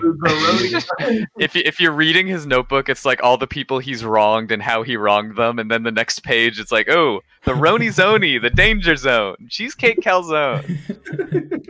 [1.38, 4.62] If you, if you're reading his notebook, it's like all the people he's wronged and
[4.62, 8.40] how he wronged them, and then the next page it's like, oh, the Roni Zoni,
[8.40, 10.78] the Danger Zone, cheesecake calzone.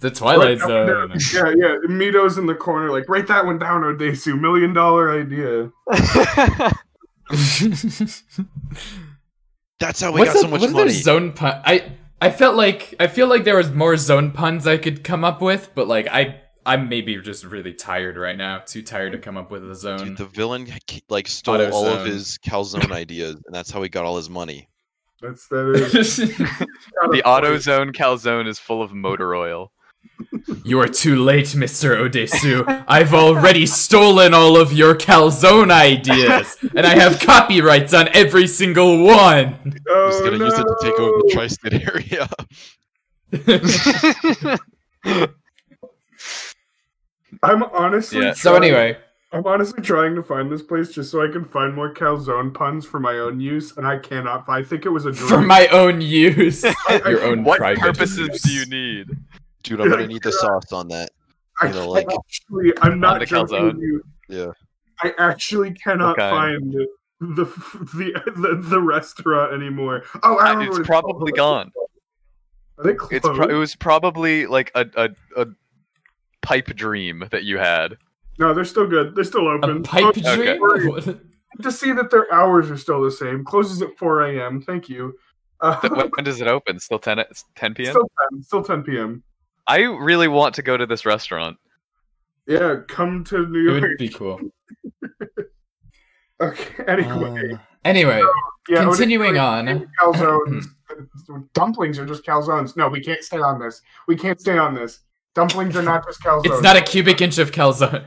[0.00, 1.54] The Twilight Write that Zone.
[1.56, 1.76] Yeah, yeah.
[1.88, 4.36] Mido's in the corner, like, write that one down, Odesu.
[4.40, 5.70] Million dollar idea.
[9.78, 10.82] That's how we What's got the, so much what money.
[10.82, 11.60] other zone pun?
[11.64, 15.24] I I felt like I feel like there was more zone puns I could come
[15.24, 18.60] up with, but like I I'm maybe just really tired right now.
[18.60, 19.98] Too tired to come up with a zone.
[19.98, 20.68] Dude, the villain
[21.08, 24.30] like stole Auto all of his calzone ideas, and that's how he got all his
[24.30, 24.68] money.
[25.20, 26.16] That's that is.
[26.16, 29.72] the AutoZone calzone is full of motor oil.
[30.64, 31.96] You are too late, Mr.
[31.96, 32.84] Odesu.
[32.88, 39.04] I've already stolen all of your calzone ideas, and I have copyrights on every single
[39.04, 39.56] one.
[39.88, 41.34] Oh, He's gonna use it to take over the no.
[41.34, 42.28] tri-state area.
[47.42, 48.22] I'm honestly.
[48.22, 48.34] Yeah.
[48.34, 48.96] so anyway,
[49.32, 52.84] I'm honestly trying to find this place just so I can find more calzone puns
[52.86, 54.48] for my own use, and I cannot.
[54.48, 58.42] I think it was a for my own use, your own What purposes use.
[58.42, 59.08] do you need?
[59.62, 61.10] Dude, I'm gonna need the sauce on that.
[61.60, 64.02] I you know, like- actually, I'm not joking you.
[64.28, 64.52] Yeah.
[65.02, 66.30] I actually cannot Okay.
[66.30, 66.86] find the,
[67.20, 67.44] the
[68.34, 70.02] the the restauant anymore.
[70.22, 71.70] Oh, I remember it's what probably called.
[71.72, 71.72] gone.
[72.78, 73.12] Are they closed?
[73.12, 75.46] It's pro- it was probably like a, a a
[76.40, 77.96] pipe dream that you had.
[78.38, 79.14] no, they're still good.
[79.14, 79.82] They're still A open.
[79.82, 80.58] pipe Oh, dream?
[80.58, 81.16] sorry.
[81.60, 83.44] To see that their hours are still the same.
[83.44, 84.62] Closes at 4 a.m.
[84.62, 85.14] Thank you.
[85.60, 86.78] Uh, when, when does it open?
[86.80, 87.22] Still 10
[87.56, 87.92] 10 p.m.
[87.92, 89.22] still 10, still 10 p.m.
[89.66, 91.56] I really want to go to this restaurant.
[92.46, 93.76] Yeah, come to New York.
[93.76, 93.90] It York.
[93.90, 94.40] would be cool.
[96.40, 96.84] Okay.
[96.88, 98.20] Anyway, Um, anyway,
[98.68, 99.88] yeah, continuing Odin- on.
[100.00, 100.64] calzones.
[101.54, 102.76] Dumplings are just calzones.
[102.76, 103.80] No, we can't stay on this.
[104.08, 105.00] We can't stay on this.
[105.34, 106.46] Dumplings are not just calzones.
[106.46, 108.06] It's not a cubic inch of calzone.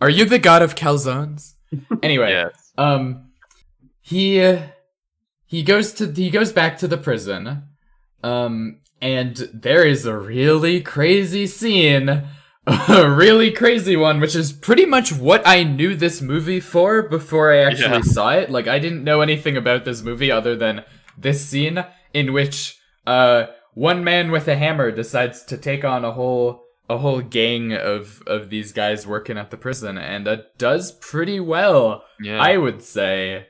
[0.00, 1.54] Are you the god of calzones?
[2.02, 2.72] Anyway, Yes.
[2.78, 3.30] um,
[4.00, 4.62] he uh,
[5.46, 7.64] he goes to he goes back to the prison,
[8.22, 12.08] um, and there is a really crazy scene,
[12.66, 17.52] a really crazy one, which is pretty much what I knew this movie for before
[17.52, 18.00] I actually Yeah.
[18.02, 18.50] saw it.
[18.50, 20.84] Like I didn't know anything about this movie other than
[21.16, 21.84] this scene
[22.14, 26.98] in which uh one man with a hammer decides to take on a whole a
[26.98, 32.04] whole gang of of these guys working at the prison and uh, does pretty well
[32.20, 32.40] Yeah.
[32.40, 33.46] i would say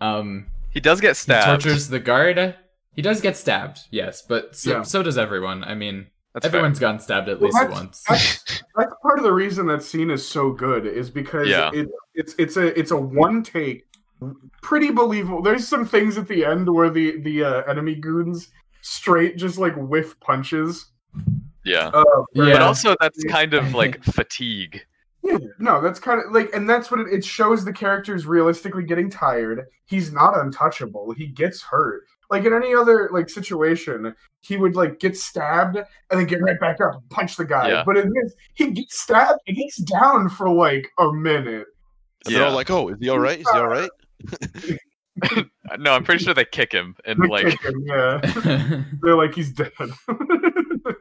[0.00, 1.62] um he does get he stabbed.
[1.62, 2.54] tortures the guard
[2.96, 4.82] he does get stabbed yes but so, Yeah.
[4.82, 8.62] so does everyone i mean That's everyone's gotten stabbed at Well, least that's- once That's,
[8.76, 11.70] that's part of the reason that scene is so good is because Yeah.
[11.72, 13.84] it, it's it's a it's a one take,
[14.62, 15.42] pretty believable.
[15.42, 18.48] There's some things at the end where the the uh, enemy goons
[18.80, 20.86] straight just like whiff punches.
[21.64, 21.88] yeah.
[21.92, 22.04] Uh,
[22.34, 22.52] Yeah.
[22.54, 24.80] But also, that's kind of like fatigue.
[25.22, 27.64] Yeah, no, that's kind of like, and that's what it, it shows.
[27.64, 29.64] The character's realistically getting tired.
[29.86, 31.12] He's not untouchable.
[31.16, 32.04] He gets hurt.
[32.30, 36.58] Like in any other like situation, he would like get stabbed and then get right
[36.58, 37.68] back up and punch the guy.
[37.68, 37.82] Yeah.
[37.84, 41.66] But in this, he gets stabbed and he's down for like a minute.
[42.24, 42.56] And they're all Yeah.
[42.56, 43.38] like, "Oh, is he all right?
[43.40, 43.90] Is he all right?"
[45.78, 48.20] No, I'm pretty sure they kick him and They like him, yeah,
[49.02, 49.72] they're like he's dead.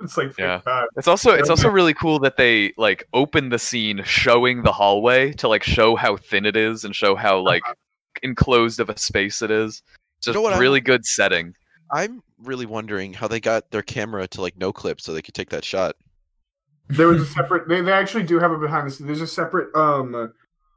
[0.01, 0.61] it's like Yeah.
[0.65, 0.87] God.
[0.95, 5.33] It's also it's also really cool that they like open the scene showing the hallway
[5.33, 7.73] to like show how thin it is and show how like uh-huh.
[8.23, 9.83] enclosed of a space it is.
[10.29, 11.53] It's Just know what I- really good setting.
[11.91, 15.35] I'm really wondering how they got their camera to like no clip so they could
[15.35, 15.95] take that shot.
[16.89, 17.67] There was a separate.
[17.67, 19.07] They, they actually do have a behind the scenes.
[19.07, 20.33] There's a separate um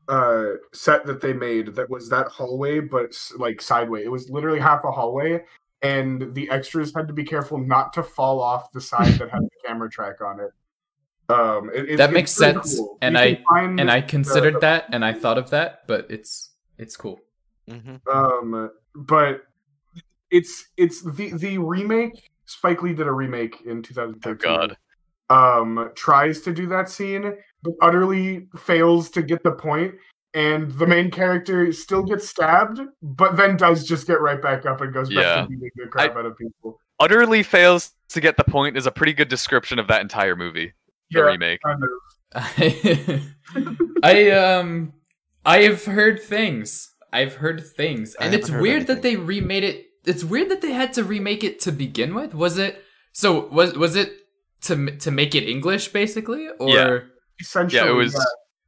[0.08, 4.04] uh set that they made that was that hallway, but like sideways.
[4.04, 5.42] It was literally half a hallway,
[5.82, 9.42] and the extras had to be careful not to fall off the side that had
[9.42, 10.50] the camera track on it.
[11.30, 12.98] Um, it, it's- That makes sense, cool.
[13.02, 16.06] and I- can find, and i considered the- that and i thought of that but
[16.10, 17.20] it's it's cool
[17.68, 18.70] hmm Um,
[19.06, 19.42] but
[20.30, 22.30] it's it's the the remake.
[22.46, 24.50] Spike Lee did a remake in 2013.
[24.50, 24.76] Oh god.
[25.30, 29.94] um tries to do that scene but utterly fails to get the point
[30.34, 34.80] and the main character still gets stabbed but then does just get right back up
[34.80, 35.42] and goes back Yeah.
[35.42, 38.90] to beating the crap out of people Utterly fails to get the point is a
[38.90, 40.72] pretty good description of that entire movie.
[41.12, 41.60] The yeah remake.
[41.62, 43.22] kind of.
[44.02, 44.92] I um
[45.44, 46.90] I have heard things.
[47.12, 48.14] I've heard things.
[48.16, 49.86] And it's heard weird that they remade it.
[50.04, 52.34] It's weird that they had to remake it to begin with.
[52.34, 54.12] Was it So was was it
[54.62, 56.98] to to make it English basically or Yeah.
[57.40, 58.14] essentially Yeah, it was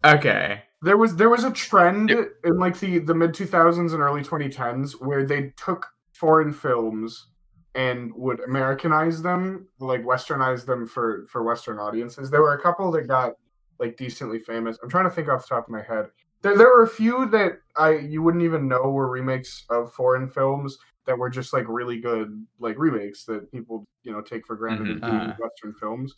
[0.05, 0.15] yeah.
[0.15, 0.63] Okay.
[0.83, 2.29] there was there was a trend Yep.
[2.45, 7.27] in like the the mid 2000s and early 2010s where they took foreign films
[7.75, 12.91] and would americanize them like westernize them for for western audiences there were a couple
[12.91, 13.33] that got
[13.79, 16.07] like decently famous i'm trying to think off the top of my head
[16.43, 20.29] there, there were a few that i you wouldn't even know were remakes of foreign
[20.29, 24.57] films that were just like really good like remakes that people you know take for
[24.57, 24.95] granted Mhm.
[24.97, 25.37] as being Ah.
[25.39, 26.15] western films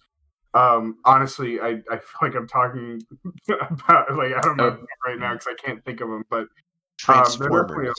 [0.54, 3.00] um honestly i i feel like i'm talking
[3.48, 4.86] about like i don't know Oh.
[5.06, 6.48] right now because i can't think of them but um,
[6.98, 7.94] Transformers.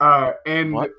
[0.00, 0.90] uh and What?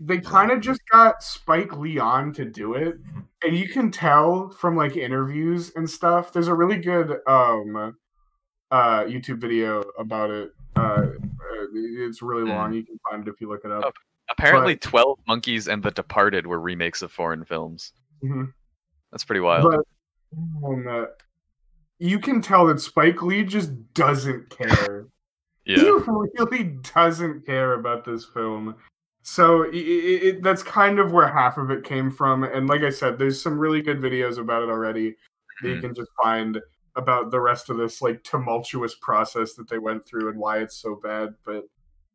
[0.00, 2.96] they kind of just got spike lee on to do it
[3.42, 7.96] and you can tell from like interviews and stuff there's a really good um
[8.70, 11.06] uh youtube video about it uh uh,
[11.72, 12.48] it's really Hmm.
[12.56, 13.94] long you can find it if you look it up
[14.30, 17.92] apparently Twelve Monkeys and The Departed were remakes of foreign films.
[18.24, 18.54] Mhm.
[19.12, 19.70] That's pretty wild.
[19.70, 19.80] But
[20.66, 21.04] um, uh,
[21.98, 25.06] you can tell that Spike Lee just doesn't care.
[25.66, 25.76] yeah.
[25.76, 28.76] He really doesn't care about this film.
[29.22, 32.44] So i i it, that's kind of where half of it came from.
[32.44, 35.16] And like I said, there's some really good videos about it already
[35.62, 35.80] that you Mhm.
[35.82, 36.58] can just find
[36.96, 40.76] about the rest of this like tumultuous process that they went through and why it's
[40.76, 41.30] so bad.
[41.44, 41.64] But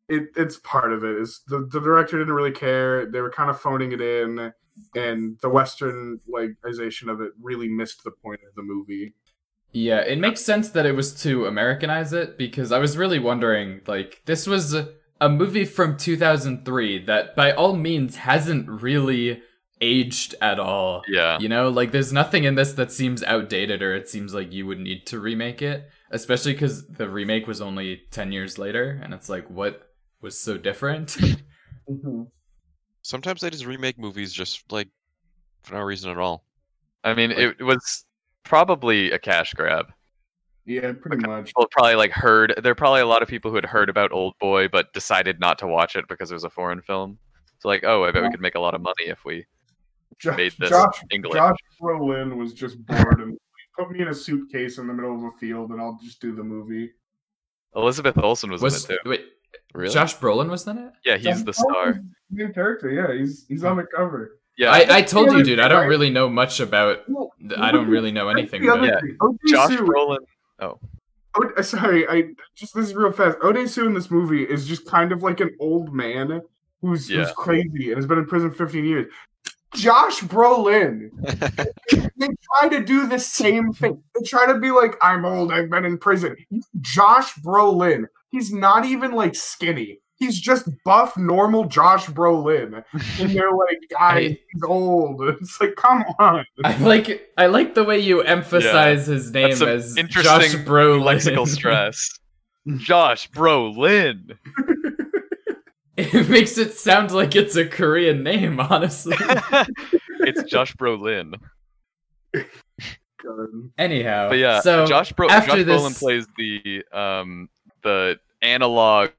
[0.08, 1.16] it, it's part of it.
[1.16, 3.06] Is the, the director didn't really care.
[3.06, 4.52] They were kind of phoning it in,
[4.94, 9.14] and the Western likeization of it really missed the point of the movie.
[9.72, 13.82] Yeah, it makes sense that it was to Americanize it because I was really wondering
[13.86, 14.88] like this was a,
[15.20, 19.42] a movie from 2003 that by all means hasn't really
[19.80, 21.02] aged at all.
[21.08, 21.38] Yeah.
[21.38, 24.66] You know, like there's nothing in this that seems outdated or it seems like you
[24.66, 29.14] would need to remake it, especially cuz the remake was only 10 years later and
[29.14, 29.90] it's like what
[30.20, 31.16] was so different?
[31.90, 32.30] Mhm.
[33.02, 34.88] Sometimes they just remake movies just like
[35.64, 36.44] for no reason at all.
[37.02, 38.04] I mean, it, it was
[38.44, 39.86] probably a cash grab.
[40.66, 41.46] Yeah, pretty much.
[41.46, 42.54] People probably like heard.
[42.62, 45.40] There are probably a lot of people who had heard about Old Boy but decided
[45.40, 47.18] not to watch it because it was a foreign film.
[47.58, 49.46] So like, oh, I bet we could make a lot of money if we
[50.18, 51.34] Jo- made this Josh, English.
[51.34, 53.38] Josh Brolin was just bored and
[53.78, 56.34] put me in a suitcase in the middle of a field and I'll just do
[56.34, 56.90] the movie.
[57.74, 59.10] Elizabeth Olsen was, was in it too.
[59.10, 59.24] wait,
[59.74, 59.94] Really?
[59.94, 60.92] Josh Brolin was in it?
[61.04, 61.92] Yeah, he's Josh the star.
[61.92, 64.38] the Main character, yeah, he's he's on the cover.
[64.58, 65.58] Yeah, I, I told you, dude.
[65.60, 67.08] I don't really know much about.
[67.08, 68.80] Well, I don't really know anything about.
[68.80, 69.28] other Yeah.
[69.48, 70.18] Josh Sue- Brolin.
[70.60, 72.24] Ode- uh, sorry, I
[72.56, 73.38] just this is real fast.
[73.38, 76.42] Odesu in this movie is just kind of like an old man
[76.82, 79.06] who's who's crazy and has been in prison 15 years.
[79.74, 81.10] Josh Brolin,
[82.16, 82.28] they
[82.58, 84.02] try to do the same thing.
[84.14, 85.52] They try to be like, "I'm old.
[85.52, 86.36] I've been in prison."
[86.80, 89.98] Josh Brolin, he's not even like skinny.
[90.16, 92.84] He's just buff, normal Josh Brolin,
[93.20, 96.44] and they're like, "Guys, I- he's old." It's like, come on.
[96.64, 100.64] I like I like the way you emphasize his name That's some as Josh interesting
[100.64, 101.02] Brolin.
[101.04, 102.10] lexical stress.
[102.76, 104.36] Josh Brolin.
[106.14, 109.16] It makes it sound like it's a Korean name, honestly.
[110.20, 111.34] it's Josh Brolin.
[113.78, 117.48] Anyhow, But yeah, so Josh, Bro- after Josh Brolin plays the um
[117.82, 119.10] the analog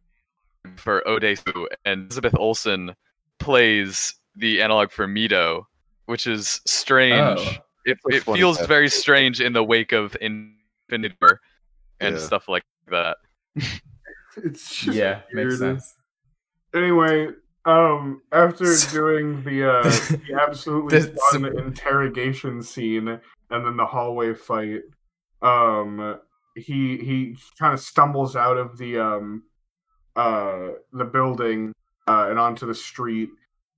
[0.77, 2.95] for Odesu, and Elizabeth Olsen
[3.39, 5.65] plays the analog for Mido,
[6.05, 7.39] which is strange.
[7.39, 7.53] Oh.
[7.85, 11.39] It it feels very strange in the wake of Infinity War
[11.99, 12.21] and Yeah.
[12.21, 13.17] stuff like that.
[14.37, 15.93] It's just yeah, makes sense.
[16.73, 17.27] Anyway,
[17.65, 19.83] um, after doing the uh,
[20.27, 24.81] the absolutely fun interrogation scene and then the hallway fight,
[25.41, 26.19] um,
[26.55, 29.43] he he kind of stumbles out of the um
[30.15, 31.73] uh the building
[32.07, 33.29] uh, and onto the street.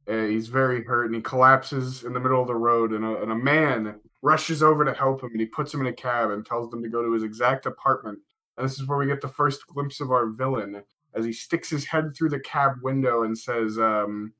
[0.08, 2.91] Uh, he's very hurt and he collapses in the middle of the road.
[2.91, 5.88] And a, and a man rushes over to help him and he puts him in
[5.88, 8.19] a cab and tells them to go to his exact apartment.
[8.58, 10.84] And this is where we get the first glimpse of our villain
[11.15, 14.34] as he sticks his head through the cab window and says um,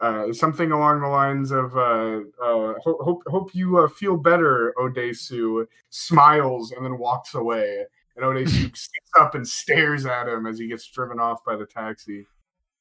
[0.00, 4.74] uh, something along the lines of uh, uh, hope, hope, hope you uh, feel better,
[4.78, 7.84] Odesu, smiles and then walks away.
[8.16, 11.66] And Odesu sits up and stares at him as he gets driven off by the
[11.66, 12.26] taxi.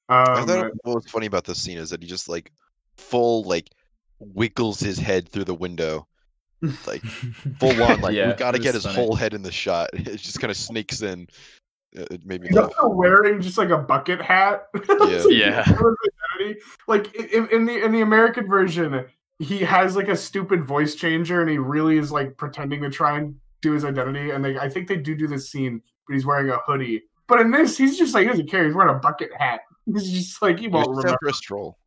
[0.09, 2.51] I Um, thought what was funny about this scene is that he just like
[2.95, 3.69] full like
[4.19, 6.07] wiggles his head through the window,
[6.87, 7.01] like
[7.59, 8.01] full on.
[8.01, 8.95] Like Yeah, we got to get his funny.
[8.95, 9.89] whole head in the shot.
[9.93, 11.27] It just kind of sneaks in.
[11.97, 12.71] Uh, It made me He's laugh.
[12.79, 14.67] also wearing just like a bucket hat.
[15.29, 15.63] Yeah.
[15.65, 15.73] Yeah.
[16.87, 19.05] Like in, in the in the American version,
[19.39, 23.17] he has like a stupid voice changer, and he really is like pretending to try
[23.17, 24.29] and do his identity.
[24.31, 27.03] And they, I think they do do this scene, but he's wearing a hoodie.
[27.27, 28.65] But in this, he's just like he doesn't care.
[28.65, 29.61] He's wearing a bucket hat.
[29.93, 31.09] He's just like he He won't remember.
[31.13, 31.77] after a stroll.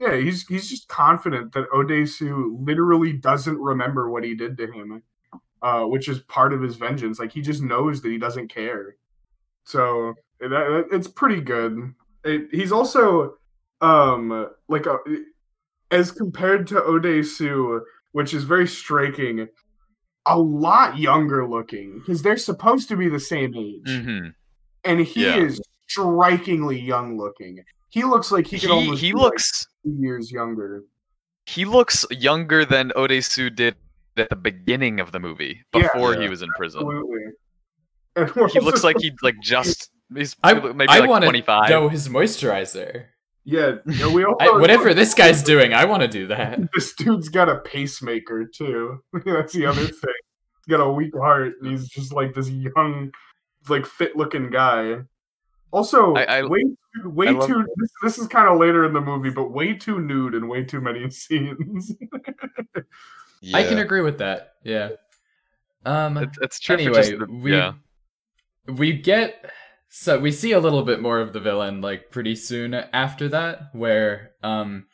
[0.00, 5.02] Yeah, he's he's just confident that Odesu literally doesn't remember what he did to him,
[5.62, 7.18] uh, which is part of his vengeance.
[7.18, 8.96] Like he just knows that he doesn't care.
[9.64, 11.94] So that, that- it's pretty good.
[12.24, 13.34] It, he's also
[13.80, 14.96] um like a,
[15.90, 17.80] as compared to Odesu,
[18.12, 19.46] which is very striking,
[20.26, 24.28] a lot younger looking because they're supposed to be the same age, hmm
[24.84, 25.36] and he Yeah.
[25.38, 27.62] is strikingly young looking.
[27.90, 30.82] He looks like he He could almost he be, like, looks two years younger.
[31.46, 33.76] he looks younger than Odesu did
[34.16, 35.82] at the beginning of the movie Yeah.
[35.82, 36.80] before he was in prison.
[36.80, 37.32] Absolutely.
[38.16, 41.26] And we're He looks like he like just he's I, maybe I like want to
[41.28, 41.68] 25.
[41.70, 43.06] know his moisturizer.
[43.44, 43.76] yeah.
[43.86, 46.58] yeah, we also I, whatever this guy's doing, I want to do that.
[46.74, 49.02] This dude's got a pacemaker too.
[49.24, 50.14] That's the other thing.
[50.66, 53.12] He's got a weak heart, and he's just like this young,
[53.68, 54.98] like fit-looking guy.
[55.72, 57.66] Also, I- I- way too, way I too.
[57.76, 60.62] This, this is kind of later in the movie, but way too nude and way
[60.64, 61.92] too many scenes.
[63.40, 63.56] Yeah.
[63.58, 64.54] I can agree with that.
[64.62, 64.90] Yeah.
[65.84, 66.16] Um.
[66.16, 67.72] It's, it's true anyway, just the, we yeah.
[68.66, 69.50] We get
[69.88, 73.70] so we see a little bit more of the villain like pretty soon after that,
[73.72, 74.86] where um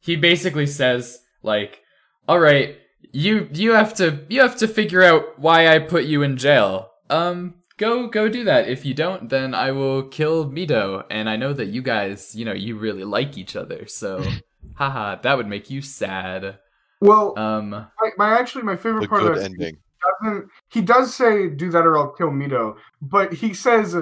[0.00, 1.80] he basically says like,
[2.26, 2.76] "All right,
[3.12, 6.90] you you have to you have to figure out why I put you in jail.
[7.08, 8.68] Um." Go go do that.
[8.68, 12.44] If you don't, then I will kill mido And I know that you guys, you
[12.44, 13.86] know, you really like each other.
[13.86, 14.22] So,
[14.74, 16.58] haha, that would make you sad.
[17.00, 19.78] well, Um, my, my actually my favorite The part of good that ending.
[20.22, 23.96] Doesn't he does say do that or I'll kill Mido, but he says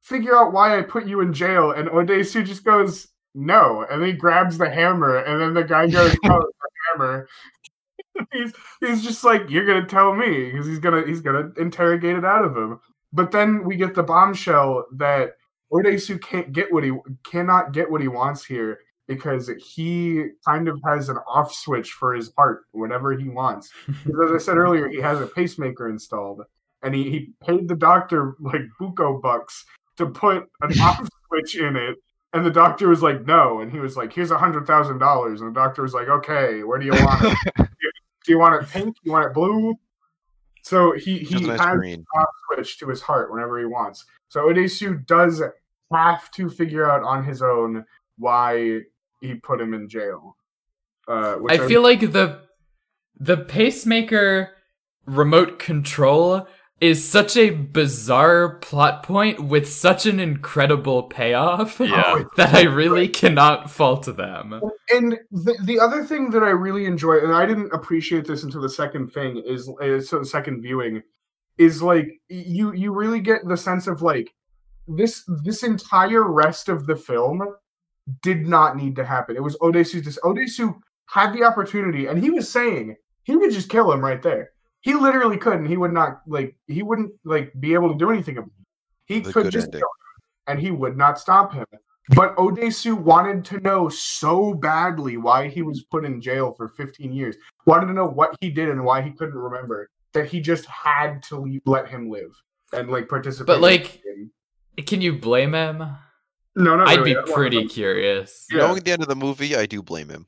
[0.00, 4.08] figure out why I put you in jail, and Odesu just goes no, and then
[4.08, 6.52] he grabs the hammer, and then the guy goes, oh, the
[6.92, 7.28] hammer.
[8.32, 12.24] he's he's just like, you're gonna tell me because he's gonna he's gonna interrogate it
[12.24, 12.80] out of him.
[13.12, 15.32] But then we get the bombshell that
[15.72, 16.92] Odesu can't get what he
[17.24, 18.78] cannot get what he wants here
[19.10, 23.68] because he kind of has an off switch for his heart whenever he wants.
[24.04, 26.42] Because as I said earlier, he has a pacemaker installed,
[26.84, 29.64] and he, he paid the doctor like buco bucks
[29.96, 31.96] to put an off switch in it.
[32.32, 33.58] And the doctor was like, no.
[33.58, 35.40] And he was like, here's a hundred thousand dollars.
[35.40, 37.36] And the doctor was like, okay, where do you want it?
[38.24, 38.94] do you want it pink?
[38.94, 39.74] Do you want it blue?
[40.62, 42.04] So he he nice has green.
[42.16, 44.04] off switch to his heart whenever he wants.
[44.28, 45.42] So Odesu does
[45.92, 47.84] have to figure out on his own
[48.20, 48.82] why
[49.20, 50.36] he put him in jail.
[51.08, 52.42] Uh, which I feel like the
[53.18, 54.50] the pacemaker
[55.06, 56.46] remote control
[56.80, 62.22] is such a bizarre plot point with such an incredible payoff Yeah.
[62.36, 64.60] that I really cannot fault them.
[64.88, 68.62] and the, the other thing that I really enjoy, and I didn't appreciate this until
[68.62, 71.02] the second thing is, is so the second viewing,
[71.58, 74.32] is like you you really get the sense of like
[74.88, 77.42] this this entire rest of the film
[78.22, 79.36] did not need to happen.
[79.36, 80.02] It was Odesu.
[80.02, 80.74] Just Odesu
[81.06, 84.50] had the opportunity, and he was saying he would just kill him right there.
[84.82, 85.66] He literally couldn't.
[85.66, 86.56] He would not like.
[86.66, 88.38] He wouldn't like be able to do anything.
[88.38, 88.52] about it.
[89.06, 89.80] He The could just ending.
[89.80, 91.66] kill him, and he would not stop him.
[92.16, 97.12] But Odesu wanted to know so badly why he was put in jail for 15
[97.12, 97.36] years.
[97.66, 99.88] Wanted to know what he did and why he couldn't remember.
[100.12, 102.32] That he just had to leave, let him live
[102.72, 103.46] and like participate.
[103.46, 105.84] But, like, in- Can you blame him?
[106.56, 106.84] No, no.
[106.84, 107.12] I'd really.
[107.14, 108.46] be I don't pretty curious.
[108.50, 108.58] Yeah.
[108.58, 110.26] Knowing the end of the movie, I do blame him.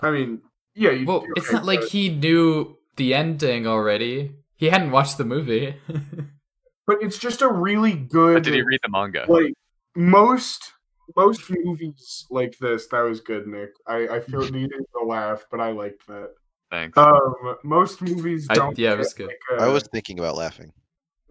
[0.00, 0.40] I mean,
[0.74, 0.90] yeah.
[0.90, 4.36] You, Well, okay, it's not like so- he knew the ending already.
[4.56, 5.76] He hadn't watched the movie.
[6.86, 8.34] but it's just a really good.
[8.34, 9.24] But did he read the manga?
[9.28, 9.52] like
[9.94, 10.72] most
[11.16, 15.60] most movies like this that was good nick i i feel needed to laugh but
[15.60, 16.30] i liked that
[16.70, 16.96] Thanks.
[16.96, 17.34] um
[17.64, 19.26] most movies I- don't yeah, it was good.
[19.26, 20.72] like, a- I was thinking about laughing.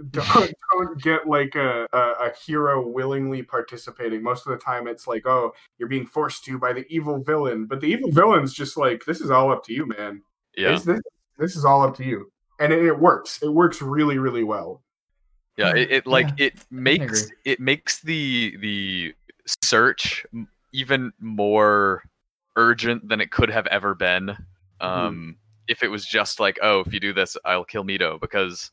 [0.09, 4.23] Don't, don't get like a, a a hero willingly participating.
[4.23, 7.65] Most of the time it's like oh you're being forced to by the evil villain.
[7.65, 10.21] But the evil villain's just like this is all up to you man.
[10.57, 10.73] Yeah.
[10.73, 11.01] this, this,
[11.37, 12.31] this is all up to you.
[12.59, 13.41] And it, it works.
[13.41, 14.81] It works really really well.
[15.57, 19.13] Yeah, it, it like Yeah, it makes it makes the the
[19.63, 20.25] search
[20.73, 22.03] even more
[22.55, 24.27] urgent than it could have ever been.
[24.81, 24.85] Mm-hmm.
[24.85, 25.35] Um,
[25.67, 28.71] if it was just like, oh, if you do this, I'll kill Mido, because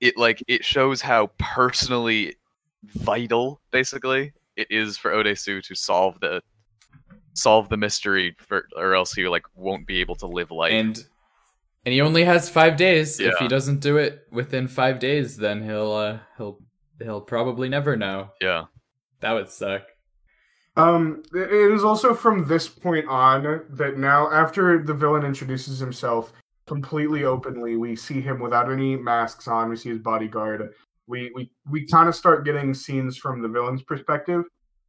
[0.00, 2.36] it like it shows how personally
[2.84, 6.42] vital, basically, it is for Odesu to solve the
[7.34, 10.72] solve the mystery, for, or else he like won't be able to live life.
[10.72, 11.04] and
[11.84, 13.18] and he only has five days.
[13.20, 16.58] If he doesn't do it within five days, then he'll uh, he'll
[17.00, 18.30] he'll probably never know.
[18.40, 18.64] yeah,
[19.20, 19.82] That would suck.
[20.76, 26.32] Um, it is also from this point on that now, after the villain introduces himself
[26.70, 29.68] completely openly, we see him without any masks on.
[29.68, 30.70] We see his bodyguard.
[31.08, 34.44] We we we kind of start getting scenes from the villain's perspective,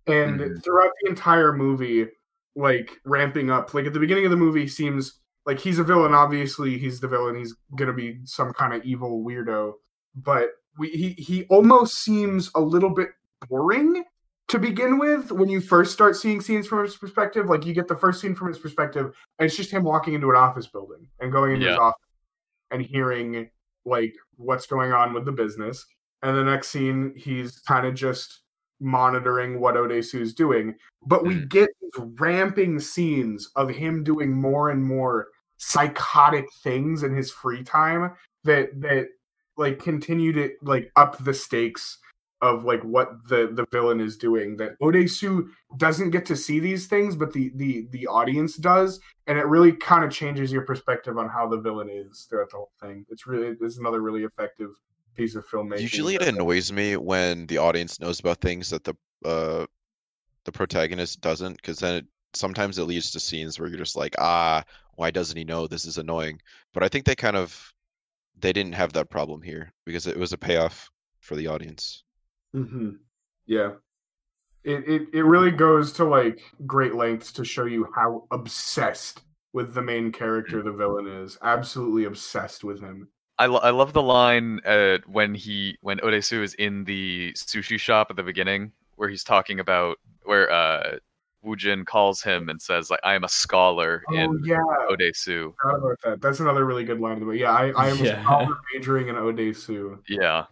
[0.06, 0.64] and Mhm.
[0.64, 2.08] throughout the entire movie,
[2.56, 3.74] like ramping up.
[3.74, 6.14] Like at the beginning of the movie, seems like he's a villain.
[6.14, 7.36] Obviously, he's the villain.
[7.36, 9.74] He's gonna be some kind of evil weirdo.
[10.16, 13.10] But we he he almost seems a little bit
[13.50, 14.04] boring
[14.52, 17.88] to begin with when you first start seeing scenes from his perspective like you get
[17.88, 19.06] the first scene from his perspective
[19.40, 22.02] and it's just him walking into an office building and going into his office
[22.72, 23.50] and hearing
[23.86, 25.86] like what's going on with the business.
[26.22, 28.42] And the next scene he's kind of just
[28.82, 30.76] monitoring what Odesu's doing.
[31.06, 31.50] But we Mm.
[31.50, 37.64] get these ramping scenes of him doing more and more psychotic things in his free
[37.64, 38.12] time
[38.44, 39.08] that that
[39.58, 42.00] like continue to like up the stakes
[42.42, 46.88] of like what the the villain is doing that Odesu doesn't get to see these
[46.88, 51.18] things but the the the audience does and it really kind of changes your perspective
[51.18, 54.72] on how the villain is throughout the whole thing it's really it's another really effective
[55.16, 58.96] piece of filmmaking Usually, it annoys me when the audience knows about things that the
[59.26, 59.66] uh,
[60.46, 64.16] the protagonist doesn't, because then it, sometimes it leads to scenes where you're just like,
[64.20, 64.64] ah,
[64.96, 65.68] why doesn't he know?
[65.68, 66.42] This is annoying.
[66.74, 67.74] But I think they kind of
[68.40, 70.90] they didn't have that problem here because it was a payoff
[71.20, 72.04] for the audience.
[72.54, 72.90] Hmm
[73.46, 73.74] Yeah.
[74.64, 79.22] It, it it really goes to like great lengths to show you how obsessed
[79.54, 81.38] with the main character the villain is.
[81.42, 83.10] Absolutely obsessed with him.
[83.40, 87.80] I, lo- I love the line uh, when he when Odesu is in the sushi
[87.80, 90.98] shop at the beginning where he's talking about where uh,
[91.44, 94.60] Wujin calls him and says like I am a scholar Oh in yeah,
[94.92, 95.54] Odesu.
[95.60, 96.22] forgot about that.
[96.22, 97.26] That's another really good line.
[97.26, 98.20] But yeah, I I am Yeah.
[98.20, 99.98] a scholar majoring in Odesu.
[100.08, 100.46] Yeah,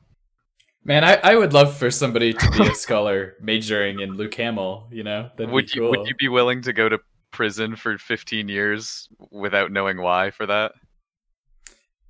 [0.89, 4.87] Man, I, I would love for somebody to be a scholar majoring in Luke Hamill,
[4.91, 5.29] you know?
[5.37, 6.97] That'd would be you would you be willing to go to
[7.29, 10.71] prison for 15 years without knowing why for that?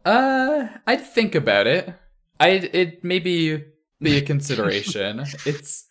[0.05, 1.93] Uh, I'd think about it.
[2.39, 3.65] I'd it maybe
[3.99, 5.19] be a consideration.
[5.45, 5.85] it's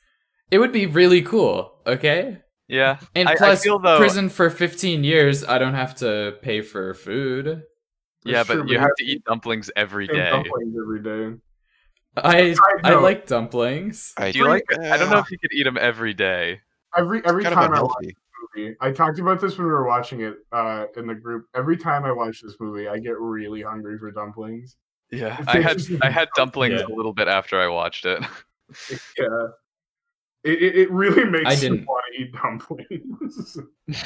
[0.51, 1.83] it would be really cool.
[1.87, 2.39] Okay.
[2.69, 3.01] Yeah.
[3.15, 6.63] And I- I plus, feel though- prison for 15 years, I don't have to pay
[6.63, 7.65] for food.
[8.25, 10.31] Yeah, That's but true, you have to eat dumplings every and day.
[10.31, 11.37] dumplings every day.
[12.25, 14.13] I Side I like dumplings.
[14.17, 14.65] I, Do you like?
[14.73, 16.61] I don't know uh, if you could eat them every day.
[16.97, 18.09] Every every time I watch unhealthy.
[18.57, 21.47] a movie, I talked about this when we were watching it uh, in the group.
[21.55, 24.77] Every time I watch this movie, I get really hungry for dumplings.
[25.11, 25.81] Yeah, I had.
[26.03, 26.95] I had dumplings Yeah.
[26.95, 28.23] a little bit after I watched it.
[29.19, 29.47] Yeah,
[30.45, 33.59] it it, it really makes I me didn't- want to eat dumplings.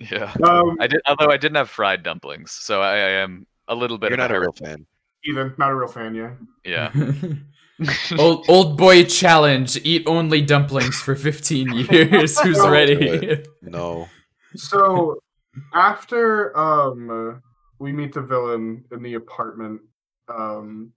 [0.00, 1.00] yeah, um, I did.
[1.06, 4.10] Although I didn't have fried dumplings, so I, I am a little bit.
[4.10, 4.66] You're not a real heretic.
[4.78, 4.86] fan.
[5.26, 6.32] Ethan, not a real fan, yeah.
[6.64, 6.92] Yeah.
[8.18, 12.38] old old boy challenge: eat only dumplings for 15 years.
[12.40, 13.42] Who's Don't ready?
[13.62, 14.08] No.
[14.56, 15.18] So
[15.74, 17.42] after um
[17.78, 19.80] we meet the villain in the apartment,
[20.28, 20.92] um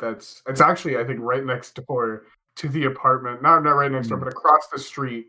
[0.00, 2.24] that's it's actually I think right next door
[2.56, 3.42] to the apartment.
[3.42, 4.24] Not not right next door, Hmm.
[4.24, 5.26] but across the street.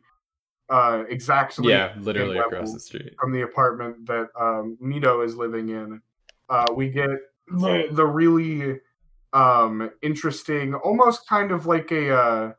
[0.70, 3.14] Uh exactly yeah, literally across the street.
[3.20, 6.02] from the apartment that um Mito is living in.
[6.50, 7.10] Uh we get
[7.48, 8.80] the the really
[9.34, 12.54] um interesting almost kind of like a uh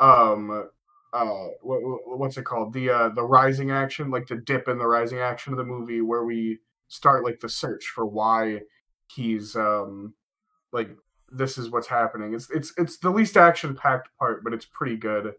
[0.00, 0.68] um
[1.12, 1.80] uh what,
[2.18, 2.72] what's it called?
[2.72, 6.00] The uh the rising action like the dip in the rising action of the movie
[6.00, 6.58] where we
[6.88, 8.60] start like the search for why
[9.08, 10.14] he's um
[10.72, 10.90] like
[11.30, 12.34] this is what's happening.
[12.34, 15.34] It's it's it's the least action packed part but it's pretty good.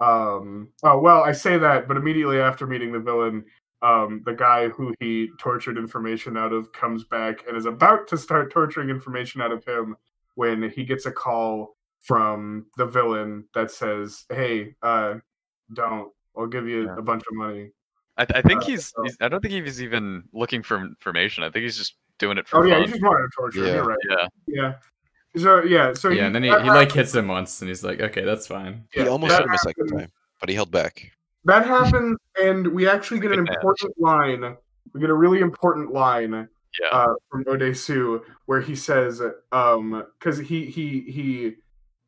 [0.00, 3.44] Um oh well i say that but immediately after meeting the villain
[3.82, 8.16] um the guy who he tortured information out of comes back and is about to
[8.18, 9.96] start torturing information out of him
[10.34, 15.14] when he gets a call from the villain that says hey uh
[15.74, 16.96] don't i'll give you Yeah.
[16.98, 17.70] a bunch of money
[18.18, 19.16] I, I think Uh, he's, so- he's.
[19.20, 21.42] I don't think he's even looking for information.
[21.42, 22.82] I think he's just doing it for oh yeah fun.
[22.82, 23.74] you just wanted to torture Yeah.
[23.76, 24.26] you're right Yeah.
[24.46, 24.72] yeah
[25.36, 27.68] so yeah so yeah, and then he, that he like happens- hits him once, and
[27.68, 30.10] he's like, "Okay, that's fine." He yeah, almost hit him a second time,
[30.40, 31.12] but he held back.
[31.44, 34.56] That happens, and we actually get an important line.
[34.92, 36.48] We get a really important line
[36.80, 36.88] Yeah.
[36.92, 39.22] uh, from Odesu where he says,
[39.52, 41.54] um, because he he he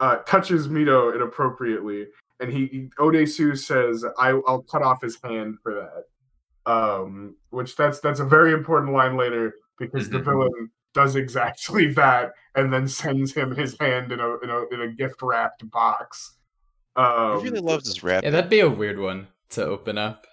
[0.00, 2.08] uh, touches Mido inappropriately,
[2.40, 8.00] and he, Odesu says, I, "I'll cut off his hand for that." Um, which that's
[8.00, 10.24] that's a very important line later because the Mhm.
[10.24, 14.80] villain does exactly that, and then sends him his hand in a in a in
[14.82, 16.36] a gift wrapped box.
[16.96, 18.22] Um, he really loves his rap.
[18.24, 20.26] Yeah, that'd be a weird one to open up.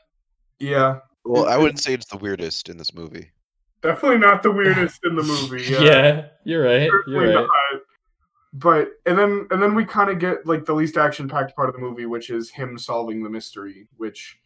[0.59, 3.29] yeah, well, I wouldn't say it's the weirdest in this movie.
[3.81, 5.63] definitely not the weirdest in the movie.
[5.69, 5.81] Yeah.
[5.81, 6.89] Yeah, you're right.
[6.89, 7.47] certainly You're right.
[7.73, 7.81] not.
[8.51, 11.69] But and then and then we kind of get like the least action packed part
[11.69, 13.87] of the movie, which is him solving the mystery.
[13.97, 14.37] Which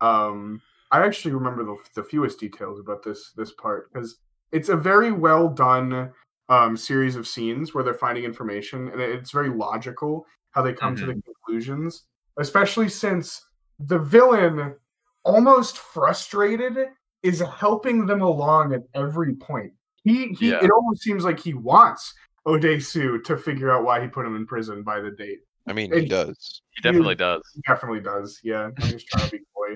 [0.00, 0.60] um
[0.90, 4.16] I actually remember the, the fewest details about this this part because
[4.50, 6.10] it's a very well done
[6.48, 10.94] um series of scenes where they're finding information and it's very logical how they come
[10.96, 12.04] to the conclusions,
[12.38, 13.44] especially since
[13.80, 14.76] the villain
[15.24, 16.76] almost frustrated
[17.22, 19.72] is helping them along at every point.
[20.04, 20.62] He he Yeah.
[20.62, 22.14] it almost seems like he wants
[22.46, 25.38] Odesu to figure out why he put him in prison by the date.
[25.66, 26.60] I mean, And- he does.
[26.76, 27.40] He definitely does.
[27.54, 28.38] He definitely does.
[28.44, 29.72] Yeah, I'm just trying to be coy.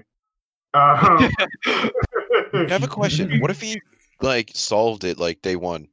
[0.74, 1.30] Um,
[2.52, 3.24] I have a question.
[3.40, 3.80] What if he
[4.20, 5.88] like solved it like day one,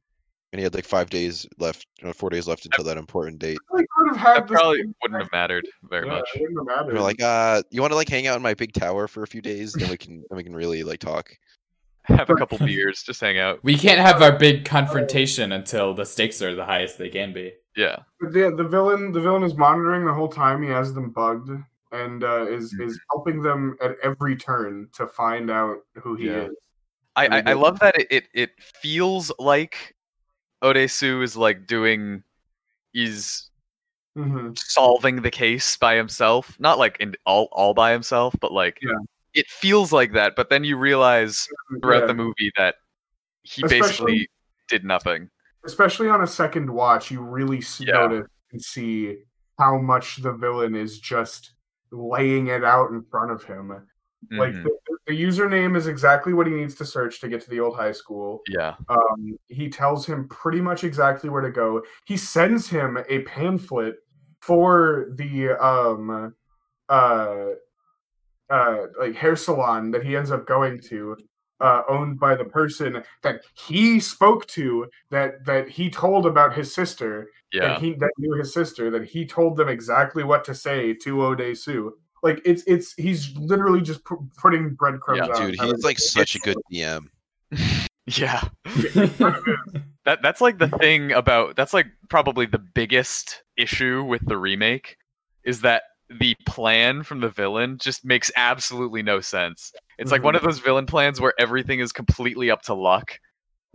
[0.55, 3.57] and he had like five days left, or four days left until that important date?
[3.73, 6.29] We could have had That probably wouldn't have mattered very Yeah, much.
[6.39, 6.95] Wouldn't have mattered.
[6.95, 9.27] We're like, uh, you want to like hang out in my big tower for a
[9.27, 11.29] few days, then we can then we can really like talk.
[12.03, 13.59] Have a couple beers, just hang out.
[13.63, 17.51] We can't have our big confrontation until the stakes are the highest they can be.
[17.75, 17.97] Yeah.
[18.21, 20.63] But the the villain the villain is monitoring the whole time.
[20.63, 21.49] He has them bugged
[21.91, 22.87] and uh, is Mm-hmm.
[22.87, 26.45] is helping them at every turn to find out who he Yeah.
[26.45, 26.55] is.
[27.17, 29.94] I, I, I love that it, it, it feels like
[30.63, 32.23] Odesu is like doing
[32.93, 33.49] is
[34.15, 36.57] hmm solving the case by himself.
[36.59, 38.93] Not like in all all by himself, but like Yeah.
[39.33, 40.35] it feels like that.
[40.35, 41.47] But then you realize
[41.81, 42.07] throughout Yeah.
[42.07, 42.75] the movie that
[43.43, 44.29] he Especially- basically
[44.69, 45.29] did nothing.
[45.65, 47.93] especially on a second watch, you really Yeah.
[48.07, 49.17] notice and see
[49.59, 51.51] how much the villain is just
[51.91, 53.71] laying it out in front of him.
[54.31, 54.63] Like Mhm.
[54.63, 57.75] the, the username is exactly what he needs to search to get to the old
[57.75, 58.41] high school.
[58.47, 61.83] yeah, Um, he tells him pretty much exactly where to go.
[62.05, 63.97] He sends him a pamphlet
[64.41, 66.33] for the um
[66.89, 67.45] uh
[68.49, 71.17] uh like hair salon that he ends up going to
[71.61, 76.71] uh owned by the person that he spoke to that that he told about his
[76.73, 77.69] sister yeah.
[77.69, 81.15] that he that knew his sister that he told them exactly what to say to
[81.17, 81.91] Odesu.
[82.25, 85.19] Like it's it's he's literally just pu- putting breadcrumbs.
[85.19, 85.37] Yeah, out.
[85.37, 87.05] Dude, he's like such a good DM.
[88.07, 88.43] Yeah.
[90.05, 94.97] That that's like the thing about that's like probably the biggest issue with the remake
[95.43, 99.73] is that the plan from the villain just makes absolutely no sense.
[99.97, 100.49] It's like one of mm-hmm.
[100.49, 103.19] those villain plans where everything is completely up to luck,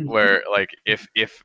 [0.01, 0.09] mm-hmm.
[0.09, 1.43] where like if if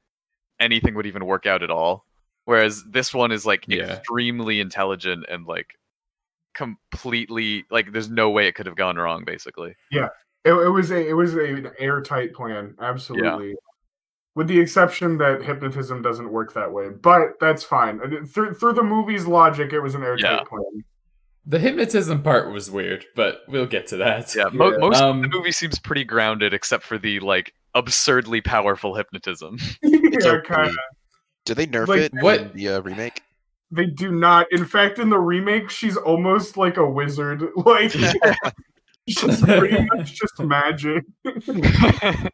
[0.59, 2.05] anything would even work out at all.
[2.43, 3.93] Whereas this one is like Yeah.
[3.93, 5.79] extremely intelligent and like
[6.55, 9.75] completely like there's no way it could have gone wrong basically.
[9.91, 10.09] It,
[10.45, 13.55] it was a it was a, an airtight plan, absolutely.
[14.35, 17.99] With the exception that hypnotism doesn't work that way, but that's fine.
[18.27, 20.43] Through through the movie's logic, it was an airtight Yeah.
[20.43, 20.83] plan.
[21.47, 24.33] the hypnotism part was weird, but we'll get to that.
[24.35, 24.77] Yeah, mo- Yeah.
[24.79, 29.57] most Um, of the movie seems pretty grounded except for the like absurdly powerful hypnotism.
[29.83, 29.99] yeah,
[30.31, 30.41] okay.
[30.53, 30.75] kind of.
[31.45, 33.21] Did they nerf Like, it what- in the uh, remake?
[33.71, 34.51] They do not.
[34.51, 37.43] In fact, in the remake, she's almost like a wizard.
[37.55, 37.91] Like
[39.07, 41.03] she's pretty much just magic.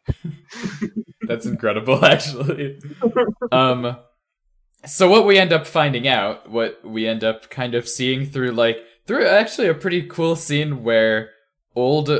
[1.22, 2.80] That's incredible, actually.
[3.50, 3.96] Um,
[4.84, 8.52] so what we end up finding out, what we end up kind of seeing through
[8.52, 11.30] like through actually a pretty cool scene where
[11.74, 12.10] old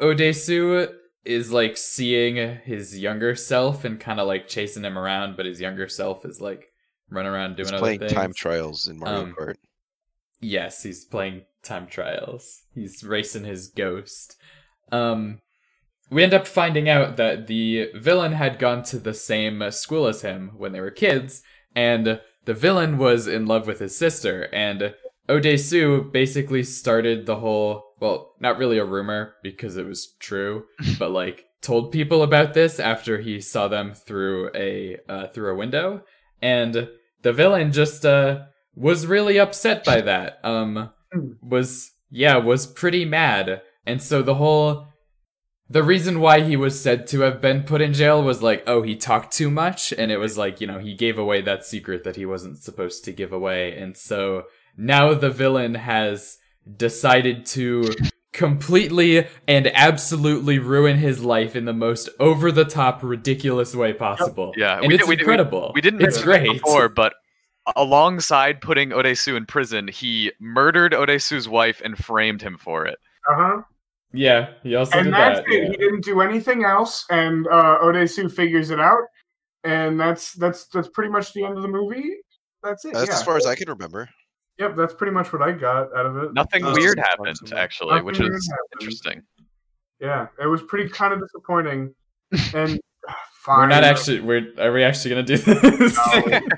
[0.00, 0.92] Odesu
[1.24, 5.60] is like seeing his younger self and kind of like chasing him around, but his
[5.60, 6.71] younger self is like
[7.12, 8.12] running around doing He's other playing things.
[8.12, 9.56] time trials in Mario Um, Kart.
[10.40, 12.62] Yes, he's playing time trials.
[12.74, 14.36] He's racing his ghost.
[14.90, 15.40] Um,
[16.10, 20.22] we end up finding out that the villain had gone to the same school as
[20.22, 21.42] him when they were kids,
[21.74, 24.48] and the villain was in love with his sister.
[24.52, 24.94] And
[25.28, 30.64] Odesu basically started the whole well, not really a rumor because it was true,
[30.98, 35.56] but like told people about this after he saw them through a uh, through a
[35.56, 36.02] window,
[36.42, 36.88] and
[37.22, 38.40] the villain just uh
[38.74, 40.38] was really upset by that.
[40.44, 40.90] Um
[41.40, 43.62] was yeah, was pretty mad.
[43.86, 44.86] And so the whole
[45.68, 48.82] the reason why he was said to have been put in jail was like, oh,
[48.82, 52.04] he talked too much and it was like, you know, he gave away that secret
[52.04, 53.76] that he wasn't supposed to give away.
[53.76, 54.44] And so
[54.76, 56.36] now the villain has
[56.76, 57.90] decided to
[58.32, 64.52] completely and absolutely ruin his life in the most over the top ridiculous way possible.
[64.56, 65.72] Yeah, And we it's did- we did- we- incredible.
[65.74, 66.62] We didn't it's mention it great.
[66.62, 67.14] before, but
[67.76, 72.98] alongside putting Odesu in prison, he murdered Odesu's wife and framed him for it.
[73.30, 73.62] Uh huh.
[74.14, 75.48] Yeah, he also And did that's that.
[75.48, 75.62] it.
[75.62, 75.70] yeah.
[75.70, 79.04] He didn't do anything else, and uh, Odesu figures it out,
[79.64, 82.16] and that's that's that's pretty much the end of the movie.
[82.62, 82.92] That's it.
[82.92, 83.14] That's yeah.
[83.14, 84.08] as far as I can remember.
[84.62, 86.34] Yep, that's pretty much what I got out of it.
[86.34, 88.68] Nothing Uh, weird happened, actually, which is happened.
[88.80, 89.22] interesting.
[89.98, 91.94] Yeah, it was pretty kind of disappointing,
[92.54, 92.78] and
[93.48, 94.20] We're not actually.
[94.20, 95.98] We're are we actually gonna do this?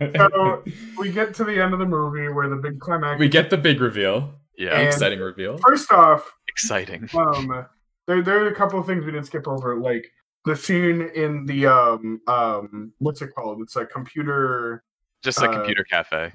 [0.00, 0.62] So
[0.98, 3.18] we get to the end of the movie where the big climax.
[3.20, 5.58] we get the big reveal, Yeah, exciting reveal.
[5.58, 7.08] First off, exciting.
[7.14, 7.66] um,
[8.06, 10.04] there there are a couple of things we didn't skip over, like
[10.44, 13.60] the scene in the um um what's it called?
[13.62, 14.82] It's a computer
[15.22, 16.32] Just a uh, computer cafe.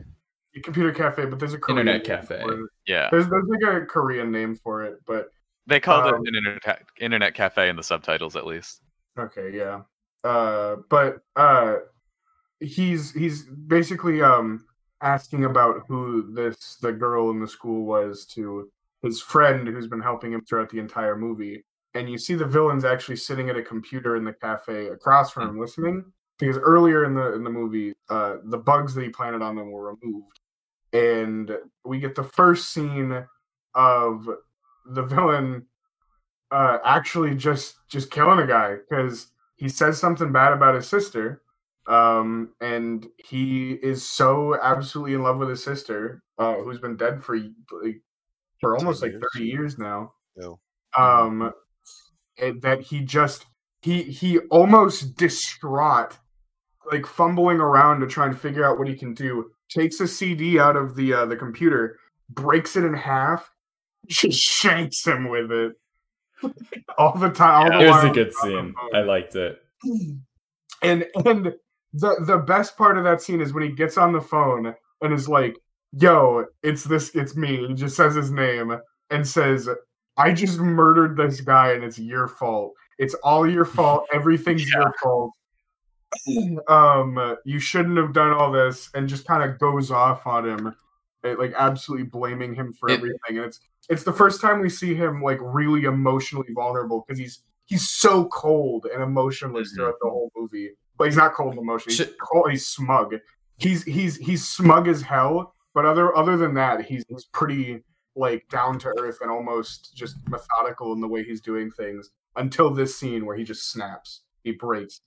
[0.59, 2.41] Computer cafe, but there's a Korean Internet name cafe.
[2.41, 2.69] for it.
[2.87, 5.29] Yeah, There's there's like a Korean name for it, but
[5.65, 8.81] they called um, it an internet internet cafe in the subtitles, at least.
[9.17, 9.81] okay, yeah.
[10.23, 11.77] Uh, but uh,
[12.59, 14.65] he's he's basically um
[15.01, 18.69] asking about who this the girl in the school was to
[19.03, 21.63] his friend who's been helping him throughout the entire movie.
[21.93, 25.49] And you see the villain's actually sitting at a computer in the cafe across from
[25.49, 26.05] him listening.
[26.37, 29.71] Because earlier in the in the movie, uh, the bugs that he planted on them
[29.71, 30.39] were removed.
[30.93, 31.51] And
[31.85, 33.25] we get the first scene
[33.75, 34.29] of
[34.85, 35.65] the villain
[36.49, 39.27] uh actually just just killing a guy because
[39.57, 41.41] he says something bad about his sister
[41.87, 47.21] um and he is so absolutely in love with his sister uh who's been dead
[47.21, 48.01] for like
[48.61, 50.59] for almost like 30 years now No.
[50.97, 51.51] um
[52.61, 53.45] that he just
[53.81, 56.17] he he almost distraught
[56.89, 60.59] like fumbling around to try and figure out what he can do takes a cd
[60.59, 61.97] out of the uh the computer
[62.29, 63.49] breaks it in half
[64.07, 65.73] just shanks him with it
[66.97, 68.73] all the time all the It was a good he's on the scene.
[68.93, 69.61] I liked it.
[70.83, 71.53] and and
[71.93, 75.13] the the best part of that scene is when he gets on the phone and
[75.13, 75.55] is like,
[75.93, 78.77] "Yo, it's this, it's me." He just says his name
[79.09, 79.69] and says,
[80.17, 82.73] "I just murdered this guy, and it's your fault.
[82.97, 84.05] It's all your fault.
[84.13, 85.31] Everything's your fault.
[86.67, 90.75] Um, you shouldn't have done all this." And just kind of goes off on him,
[91.23, 93.17] eh, like absolutely blaming him for It- everything.
[93.37, 97.43] And it's it's the first time we see him like really emotionally vulnerable because he's
[97.65, 99.75] he's so cold and emotionless Mhm.
[99.75, 100.71] throughout the whole movie.
[100.97, 101.95] But he's not cold and emotional.
[101.95, 102.49] He's cold.
[102.51, 103.15] He's smug.
[103.57, 105.53] He's he's he's smug as hell.
[105.73, 107.83] But other other than that, he's he's pretty
[108.15, 112.71] like down to earth and almost just methodical in the way he's doing things until
[112.71, 114.23] this scene where he just snaps.
[114.43, 115.01] He breaks.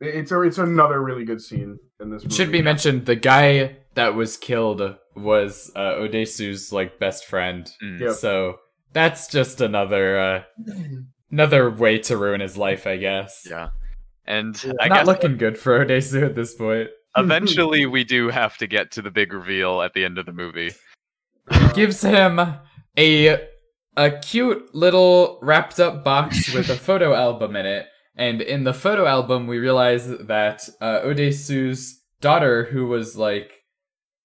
[0.00, 2.34] It's a, it's another really good scene in this movie.
[2.34, 4.82] should be mentioned the guy that was killed
[5.14, 7.70] was uh, Odesu's like best friend.
[7.82, 8.00] Mm.
[8.00, 8.12] Yep.
[8.14, 8.56] So
[8.92, 10.42] that's just another uh,
[11.30, 13.46] another way to ruin his life, I guess.
[13.48, 13.70] Yeah.
[14.26, 14.72] And Yeah.
[14.80, 16.88] I Not guess looking good for Odesu at this point.
[17.16, 20.32] eventually we do have to get to the big reveal at the end of the
[20.32, 20.72] movie.
[21.50, 22.38] Uh, Gives him
[22.98, 23.46] a
[23.96, 27.86] a cute little wrapped up box with a photo album in it,
[28.16, 33.52] and in the photo album we realize that uh, Odesu's daughter, who was like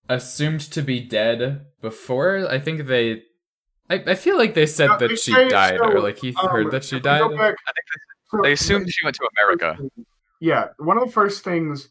[0.09, 3.23] assumed to be dead before, I think they.
[3.89, 6.33] I, I feel like they said No, they that she died, so, or like he
[6.35, 7.37] um, heard that she if we go died.
[7.37, 7.55] back-
[8.29, 9.77] so- They assumed she went to America.
[10.39, 11.89] Yeah, one of the first things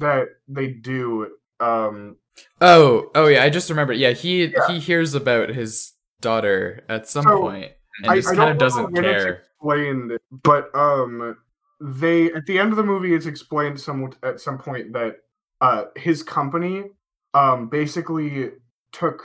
[0.00, 1.28] that they do,
[1.60, 2.16] um,
[2.60, 3.96] Oh, oh yeah, I just remembered.
[3.96, 4.66] Yeah, he Yeah.
[4.68, 7.72] he hears about his daughter at some So, point
[8.02, 9.44] and I- just I kind of doesn't care.
[9.66, 11.36] Explained, but um,
[11.80, 15.16] they at the end of the movie, it's explained some at some point that
[15.60, 16.84] uh his company
[17.32, 18.50] um basically
[18.92, 19.22] took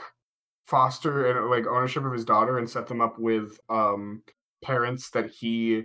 [0.64, 4.22] foster and like ownership of his daughter and set them up with um
[4.62, 5.82] parents that he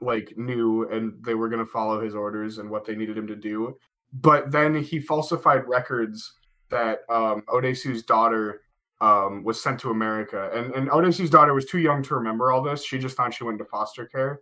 [0.00, 3.26] like knew and they were going to follow his orders and what they needed him
[3.26, 3.76] to do.
[4.12, 6.32] But then he falsified records
[6.70, 8.62] that um odesu's daughter
[9.02, 12.62] um was sent to america and and odesu's daughter was too young to remember all
[12.62, 14.40] this she just thought she went to foster care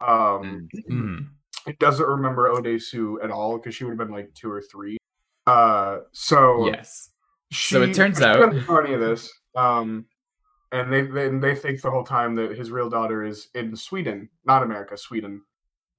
[0.00, 1.28] um Mhm.
[1.66, 4.96] it doesn't remember odesu at all because she would have been like two or three
[5.46, 7.10] uh so Yes.
[7.50, 9.30] she, So it turns she out- doesn't know any of this.
[9.54, 10.06] Um,
[10.72, 13.76] and they, they and they think the whole time that his real daughter is in
[13.76, 15.42] Sweden, not America, Sweden.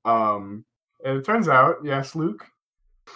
[0.03, 0.65] Um,
[1.05, 2.45] and it turns out, yes, Luke.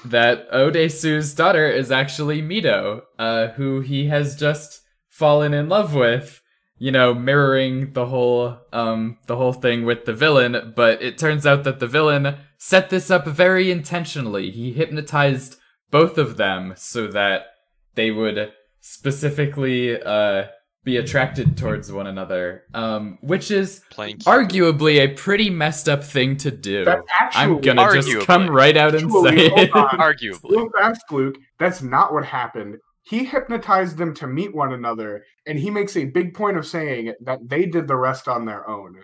[0.05, 6.41] That Odesu's daughter is actually Mido, uh, who he has just fallen in love with.
[6.81, 11.45] You know, mirroring the whole um the whole thing with the villain, but it turns
[11.45, 14.49] out that the villain set this up very intentionally.
[14.49, 15.57] He hypnotized
[15.91, 17.47] both of them so that
[17.95, 20.45] they would specifically uh
[20.89, 22.63] be attracted towards one another.
[22.73, 26.85] Um which is arguably a pretty messed up thing to do.
[27.19, 29.75] Actually I'm gonna just come right out and Actually, say hold it.
[29.75, 29.97] on.
[29.99, 30.51] Arguably.
[30.51, 31.37] Real fast, Luke.
[31.59, 32.77] That's not what happened.
[33.03, 37.13] He hypnotized them to meet one another, and he makes a big point of saying
[37.21, 39.03] that they did the rest on their own.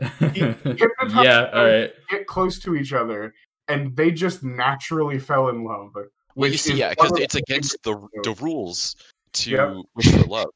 [0.00, 1.90] hypnotized yeah, them all right.
[2.10, 3.34] to Get close to each other,
[3.68, 5.90] and they just naturally fell in love.
[5.94, 6.04] Well,
[6.34, 8.96] which you see, is yeah, because it's against the the rules
[9.34, 9.74] to Yep.
[9.94, 10.50] wish for love.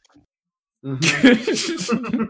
[0.84, 2.28] Mhm.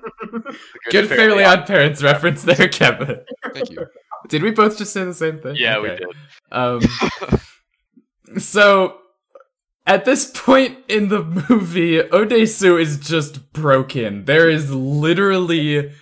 [0.91, 3.21] Good Fairly Odd Parents reference there, Kevin.
[3.53, 3.87] Thank you.
[4.29, 5.57] Did we both just say the same thing?
[5.57, 6.05] Yeah, we did.
[6.53, 6.81] Um,
[8.39, 8.99] so
[9.87, 14.25] at this point in the movie, Odesu is just broken.
[14.25, 15.93] There is literally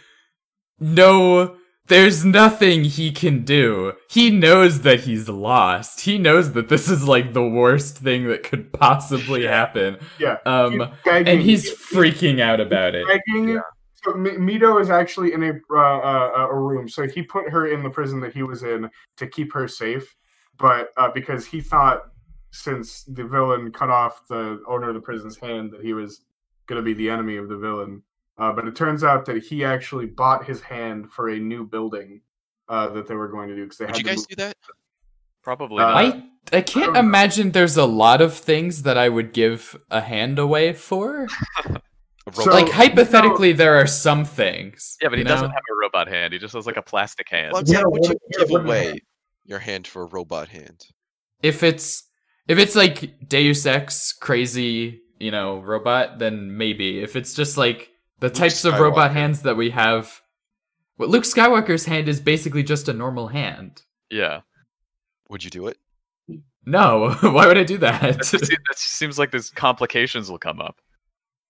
[0.81, 1.58] no.
[1.89, 3.95] There's nothing he can do.
[4.11, 6.01] He knows that he's lost.
[6.03, 9.99] He knows that this is like the worst thing that could possibly happen.
[10.19, 10.37] Yeah.
[10.47, 13.07] Um, He's begging- and he's freaking out about it.
[13.07, 13.61] begging.
[14.05, 16.89] So M- Mido is actually in a uh, uh, a room.
[16.89, 20.15] So he put her in the prison that he was in to keep her safe,
[20.59, 22.03] but uh, because he thought
[22.53, 26.21] since the villain cut off the owner of the prison's hand that he was
[26.67, 28.03] going to be the enemy of the villain.
[28.39, 32.21] Uh, but it turns out that he actually bought his hand for a new building
[32.69, 34.37] uh, that they were going to do because they Would had you guys move- do
[34.37, 34.57] that?
[35.43, 35.89] Probably Uh.
[35.89, 37.01] I I can't don't know.
[37.01, 41.27] imagine there's a lot of things that I would give a hand away for.
[42.35, 44.99] So- like hypothetically, there are some things.
[45.01, 45.51] yeah, but he you doesn't know?
[45.55, 46.35] have a robot hand.
[46.35, 47.55] He just has like a plastic hand.
[47.55, 49.01] Well, Yeah, would you give away
[49.47, 50.85] your hand for a robot hand?
[51.43, 52.05] If it's
[52.47, 57.01] if it's like Deus Ex crazy, you know, robot, then maybe.
[57.01, 57.89] If it's just like
[58.21, 60.21] the Luke types of robot hands that we have,
[60.97, 63.83] well, Luke Skywalker's hand is basically just a normal hand.
[64.11, 64.41] Yeah.
[65.29, 65.79] Would you do it?
[66.67, 68.01] No, why would I do that?
[68.01, 70.81] That, se- that seems like there's complications will come up.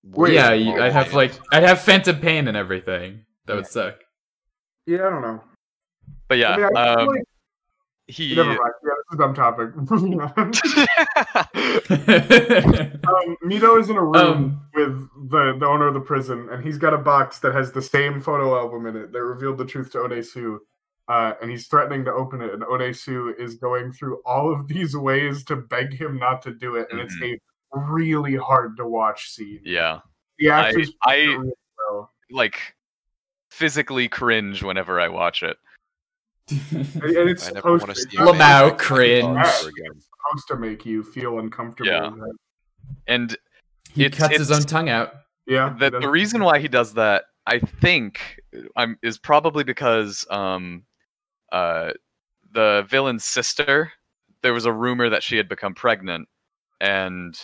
[0.05, 3.25] Wait, yeah, you, I'd have like I'd have phantom pain and everything.
[3.47, 3.97] That would suck.
[4.87, 5.43] Yeah, I don't know.
[6.29, 7.25] But yeah, I mean, I um, like-
[8.07, 8.35] he.
[8.35, 8.61] Never mind.
[8.61, 9.75] Yeah, this is a dumb topic.
[9.77, 10.35] Moving um,
[13.45, 16.79] Mido is in a room Um, with the, the owner of the prison, and he's
[16.79, 19.91] got a box that has the same photo album in it that revealed the truth
[19.93, 20.59] to Odesu.
[21.09, 24.95] Uh, and he's threatening to open it, and Odesu is going through all of these
[24.95, 27.39] ways to beg him not to do it, and it's a
[27.73, 29.61] really hard to watch scene.
[29.65, 30.01] yeah,
[30.39, 31.53] The I, actors I play it really
[31.91, 32.13] well.
[32.31, 32.59] like
[33.51, 35.57] physically cringe whenever I watch it.
[36.51, 36.61] And,
[37.03, 39.25] and it's I never supposed want to to, see it's Lamau man cringe.
[39.25, 40.01] all over again.
[40.01, 41.91] supposed to make you feel uncomfortable.
[41.91, 42.11] Yeah.
[43.07, 43.37] And
[43.93, 45.13] he It's- cuts his own tongue out.
[45.47, 45.75] Yeah.
[45.79, 48.21] the, the reason why he does that, I think,
[48.77, 50.85] um, is probably because um,
[51.53, 51.93] uh,
[52.53, 53.91] the villain's sister.
[54.43, 56.29] There was a rumor that she had become pregnant,
[56.81, 57.35] and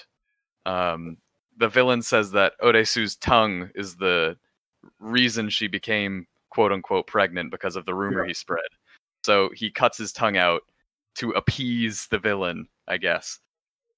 [0.66, 1.16] um,
[1.56, 4.36] the villain says that Odesu's tongue is the
[5.00, 8.28] reason she became "quote unquote" pregnant because of the rumor Yeah.
[8.28, 8.60] he spread.
[9.24, 10.60] So he cuts his tongue out
[11.16, 13.38] to appease the villain, I guess.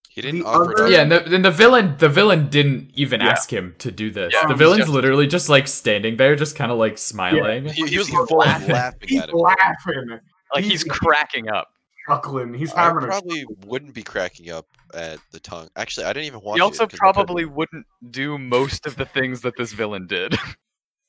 [0.09, 0.73] He didn't The offer.
[0.85, 3.31] other- Yeah, and the, the villain the villain didn't even Yeah.
[3.31, 4.33] ask him to do this.
[4.33, 7.65] Yeah, the villain's just- literally just like standing there, just kind of like smiling.
[7.67, 8.69] He, he was He's laughing.
[8.69, 10.09] laughing He's at laughing,
[10.55, 11.69] Like He's- he's cracking up.
[12.09, 12.55] chuckling.
[12.55, 15.69] He's I having a probably wouldn't be cracking up at the tongue.
[15.75, 16.91] Actually, I didn't even watch He also it.
[16.91, 20.37] 'cause probably wouldn't do most of the things that this villain did.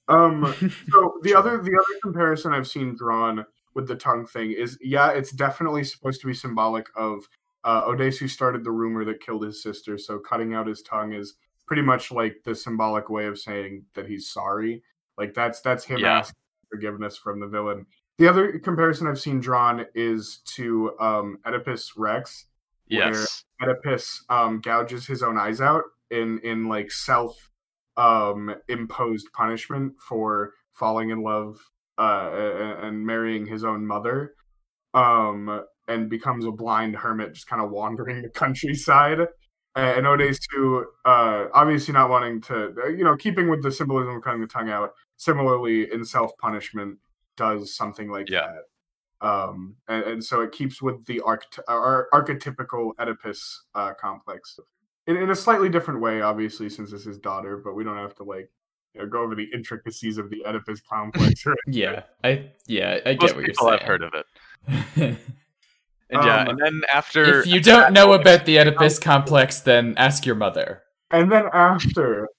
[0.08, 0.54] Um,
[0.92, 3.46] so the other the other comparison I've seen drawn
[3.78, 7.24] with the tongue thing is yeah, it's definitely supposed to be symbolic of
[7.64, 11.36] uh, Odesu started the rumor that killed his sister, so cutting out his tongue is
[11.68, 14.82] pretty much like the symbolic way of saying that he's sorry.
[15.18, 16.20] Like that's that's him Yeah.
[16.20, 16.36] asking
[16.70, 17.86] forgiveness from the villain.
[18.18, 22.48] The other comparison I've seen drawn is to um, Oedipus Rex,
[22.90, 23.26] Where-
[23.62, 27.50] Oedipus um, gouges his own eyes out in in like self
[27.96, 31.60] um, imposed punishment for falling in love
[31.98, 34.34] uh, and marrying his own mother,
[34.94, 39.20] um, and becomes a blind hermit, just kind of wandering the countryside.
[39.76, 44.24] And Odesu, uh, obviously not wanting to, uh, you know, keeping with the symbolism of
[44.24, 46.98] cutting the tongue out, similarly in self punishment
[47.36, 48.48] does something like Yeah.
[48.48, 48.64] that
[49.22, 54.60] um, and, and so it keeps with the arch- ar- archetypical Oedipus uh, complex
[55.08, 57.58] in, in a slightly different way, obviously, since it's his daughter.
[57.58, 58.52] But we don't have to like
[58.94, 61.44] you know, go over the intricacies of the Oedipus complex.
[61.48, 63.80] Or, Yeah, I yeah, I get Most what you're people saying.
[63.80, 65.18] have heard of it.
[66.10, 69.94] And yeah, Um, and then after if you don't know about the Oedipus complex, then
[69.98, 70.82] ask your mother.
[71.12, 72.30] and then after,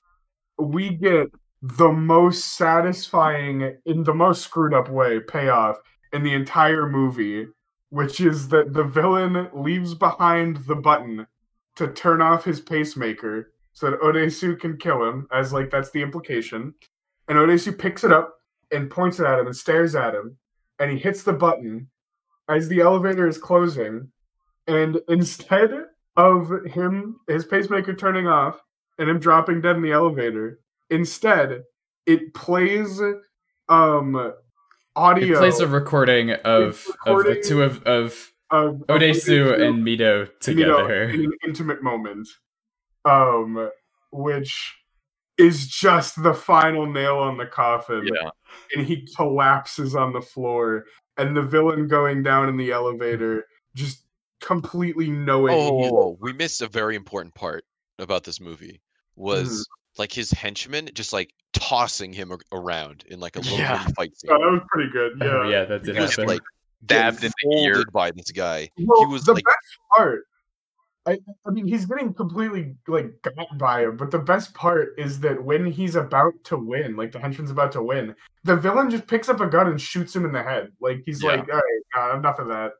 [0.58, 1.28] we get
[1.60, 5.76] the most satisfying, in the most screwed up way, payoff
[6.14, 7.46] in the entire movie,
[7.90, 11.26] which is that the villain leaves behind the button
[11.76, 16.02] to turn off his pacemaker so that Odesu can kill him, as like that's the
[16.02, 16.74] implication.
[17.28, 18.34] And Odesu picks it up
[18.72, 20.36] and points it at him and stares at him,
[20.80, 21.88] and he hits the button
[22.48, 24.10] as the elevator is closing.
[24.66, 25.70] And instead
[26.16, 28.60] of him, his pacemaker turning off
[28.98, 30.58] and him dropping dead in the elevator,
[30.90, 31.62] instead
[32.04, 33.00] it plays
[33.68, 34.32] um
[34.96, 40.28] audio It plays a recording of of the two of of of, Odesu and Mido
[40.40, 41.10] together.
[41.10, 42.26] in an intimate moment,
[43.08, 43.70] um,
[44.12, 44.74] which
[45.38, 48.08] is just the final nail on the coffin.
[48.12, 48.30] yeah,
[48.76, 50.84] And he collapses on the floor,
[51.16, 54.02] and the villain going down in the elevator, just
[54.40, 55.54] completely knowing.
[55.54, 57.64] Oh, he's- whoa, whoa, we missed a very important part
[57.98, 58.80] about this movie.
[59.16, 60.00] Was Mm-hmm.
[60.00, 63.84] like his henchmen just like tossing him around in like a little Yeah.
[63.96, 64.30] fight scene.
[64.32, 65.12] Oh, that was pretty good.
[65.20, 65.26] Yeah.
[65.28, 66.26] Oh, yeah, that did he was happen.
[66.28, 66.40] like
[66.84, 67.84] Stabbed getting in the ear.
[67.92, 68.70] by this guy.
[68.78, 69.56] Well, he was the like best
[69.96, 70.24] part.
[71.08, 75.20] I, I mean, he's getting completely like got by him, but the best part is
[75.20, 79.06] that when he's about to win, like the henchman's about to win, the villain just
[79.06, 80.68] picks up a gun and shoots him in the head.
[80.80, 81.30] Like he's Yeah.
[81.30, 81.60] like, "All
[82.08, 82.72] right, enough of that."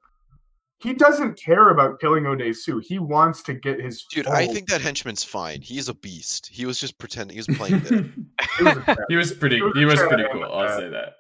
[0.81, 2.81] He doesn't care about killing Odesu.
[2.81, 4.05] He wants to get his.
[4.13, 4.29] dude.
[4.29, 5.61] I think that henchman's fine.
[5.61, 6.49] He's a beast.
[6.53, 7.35] He was just pretending.
[7.37, 8.13] He was playing dead.
[8.61, 9.57] Was he was pretty.
[9.57, 10.45] It was He was pretty cool.
[10.45, 11.15] I'll say that.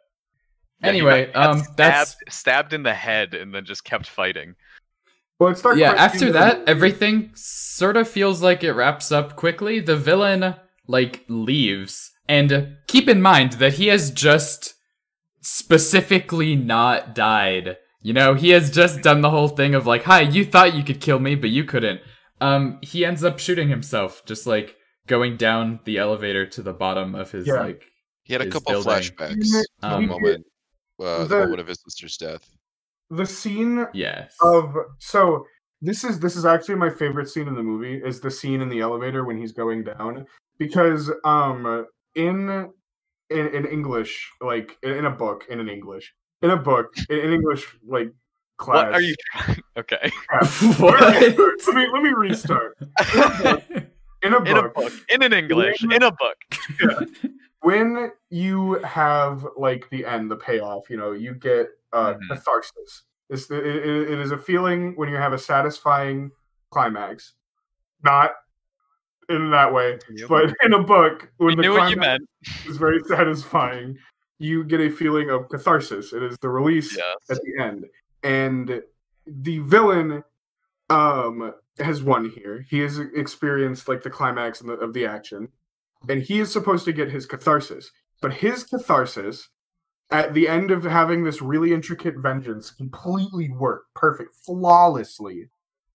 [0.80, 4.54] Yeah, Anyway, got um, stabbed, that's stabbed in the head and then just kept fighting.
[5.38, 5.92] Well, it's not yeah.
[5.92, 9.80] After the- that, everything sort of feels like it wraps up quickly.
[9.80, 10.54] The villain
[10.86, 14.74] like leaves, and keep in mind that he has just
[15.40, 17.76] specifically not died.
[18.02, 20.84] You know, he has just done the whole thing of like, "Hi, you thought you
[20.84, 22.00] could kill me, but you couldn't."
[22.40, 24.76] Um, he ends up shooting himself, just like
[25.06, 27.54] going down the elevator to the bottom of his Yeah.
[27.60, 27.84] like.
[28.22, 28.92] He had a couple building.
[28.92, 29.48] flashbacks.
[29.82, 30.44] Um, moment,
[31.00, 32.48] uh, the the- moment of his sister's death.
[33.10, 34.34] The scene Yes.
[34.42, 35.46] of so
[35.80, 38.68] this is this is actually my favorite scene in the movie is the scene in
[38.68, 40.26] the elevator when he's going down
[40.58, 42.68] because um in
[43.30, 47.32] in, in english like in, a book in an english in a book in, in
[47.32, 48.12] english like
[48.56, 49.14] class What are you?
[49.76, 50.10] okay,
[50.78, 51.00] what?
[51.00, 52.76] let me let me restart
[54.24, 56.36] in a in a book book, in an English, in a book.
[57.62, 62.28] When you have like the end, the payoff, you know, you get uh, Mhm.
[62.28, 63.04] catharsis.
[63.30, 66.30] It's, it, it, it is a feeling when you have a satisfying
[66.70, 67.34] climax,
[68.04, 68.32] not
[69.28, 69.98] in that way,
[70.28, 72.28] but in a book We when the knew you climax meant.
[72.66, 73.98] is very satisfying.
[74.38, 76.12] You get a feeling of catharsis.
[76.12, 77.16] It is the release Yes.
[77.30, 77.86] at the end,
[78.22, 78.82] and
[79.26, 80.22] the villain
[80.90, 82.64] um has won here.
[82.68, 85.48] He has experienced like the climax of the, of the action.
[86.08, 87.90] And he is supposed to get his catharsis.
[88.20, 89.48] But his catharsis,
[90.10, 95.48] at the end of having this really intricate vengeance completely work perfect, flawlessly,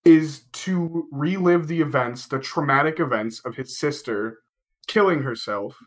[0.05, 4.39] is to relive the events, the traumatic events of his sister
[4.87, 5.77] killing herself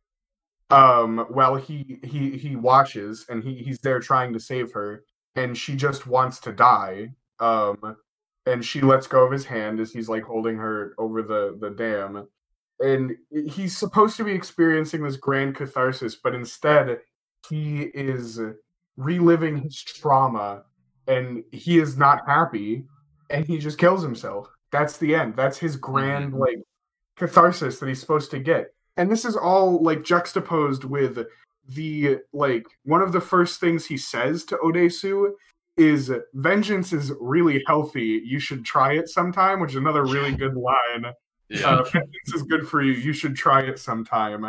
[0.70, 5.04] um while he he he watches and he he's there trying to save her
[5.36, 7.08] and she just wants to die
[7.38, 7.96] um
[8.46, 11.70] and she lets go of his hand as he's like holding her over the the
[11.70, 12.26] dam
[12.80, 16.98] and he's supposed to be experiencing this grand catharsis but instead
[17.48, 18.40] he is
[18.96, 20.62] reliving his trauma
[21.06, 22.84] and he is not happy
[23.30, 24.48] and he just kills himself.
[24.72, 25.36] That's the end.
[25.36, 26.40] That's his grand mm-hmm.
[26.40, 26.58] like
[27.16, 28.68] catharsis that he's supposed to get.
[28.96, 31.26] And this is all like juxtaposed with
[31.68, 35.32] the like one of the first things he says to Odesu
[35.76, 38.22] is vengeance is really healthy.
[38.24, 41.12] You should try it sometime, which is another really good line.
[41.48, 41.68] Yeah.
[41.76, 42.92] Uh, vengeance is good for you.
[42.92, 44.44] You should try it sometime.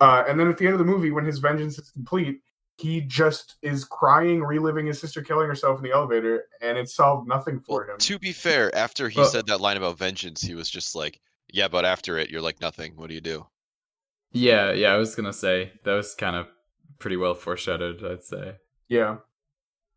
[0.00, 2.40] Uh, and then at the end of the movie, when his vengeance is complete,
[2.78, 7.26] he just is crying, reliving his sister killing herself in the elevator, and it solved
[7.26, 7.98] nothing for Well, him.
[7.98, 11.18] to be fair, after he Well- said that line about vengeance, he was just like,
[11.48, 12.96] "Yeah, but after it, you're like nothing.
[12.96, 13.46] What do you do?"
[14.32, 16.48] Yeah, yeah, I was gonna say that was kind of
[16.98, 18.04] pretty well foreshadowed.
[18.04, 18.56] I'd say
[18.88, 19.16] Yeah,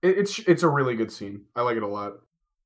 [0.01, 1.45] it, it's it's a really good scene.
[1.57, 2.13] I like it a lot.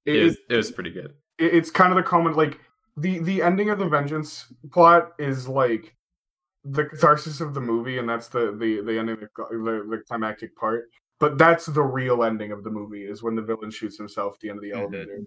[0.06, 1.16] It, it was, it was pretty good.
[1.40, 2.60] it- it's kind of the common like
[2.98, 5.96] the the ending of the vengeance plot is like
[6.64, 10.56] the catharsis of the movie and that's the the the ending the, the, the climactic
[10.56, 10.86] part
[11.20, 14.40] but that's the real ending of the movie is when the villain shoots himself at
[14.40, 14.80] the end of the Mhm.
[14.82, 15.20] elevator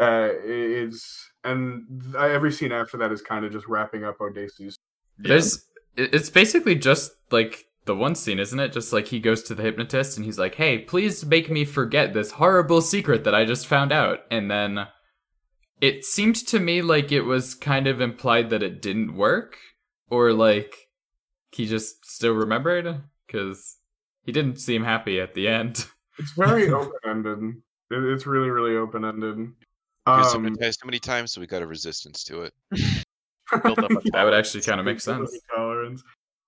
[0.00, 1.84] uh it's and
[2.16, 4.74] every scene after that is kind of just wrapping up Odesu
[5.18, 5.64] There's
[5.96, 8.72] it's basically just like the one scene, isn't it?
[8.72, 12.12] Just like he goes to the hypnotist and he's like, "Hey, please make me forget
[12.12, 14.86] this horrible secret that I just found out." And then
[15.80, 19.56] it seemed to me like it was kind of implied that it didn't work
[20.10, 20.88] or like
[21.52, 23.76] he just still remembered cuz
[24.24, 25.86] he didn't seem happy at the end.
[26.18, 29.52] it's very open-ended it, it's really really open-ended He
[30.06, 32.54] was um, hypnotized so many times, so we got a resistance to it.
[33.62, 35.38] Built up a That would actually kind of make sense.
[35.54, 36.02] tolerance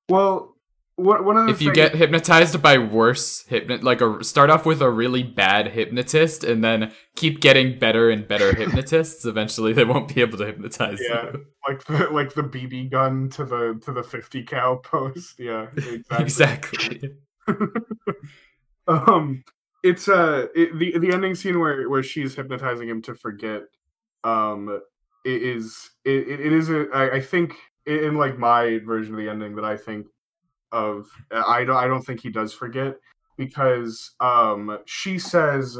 [0.08, 0.59] well what,
[1.00, 4.82] one of the If you get hypnotized by worse hypnot like a start off with
[4.82, 10.14] a really bad hypnotist and then keep getting better and better hypnotists, eventually they won't
[10.14, 11.32] be able to hypnotize Yeah.
[11.32, 11.46] you.
[11.66, 15.38] like the like the BB gun to the to the 50 cow post.
[15.38, 16.20] Yeah, exactly.
[16.24, 17.10] Exactly.
[18.88, 19.44] um
[19.82, 23.62] it's uh it, the the ending scene where where she's hypnotizing him to forget
[24.24, 24.80] um
[25.24, 27.54] it is it, it is a I, I think
[27.86, 30.06] in in, like my version of the ending that I think
[30.72, 32.96] of I don't I don't think he does forget
[33.36, 35.78] because um she says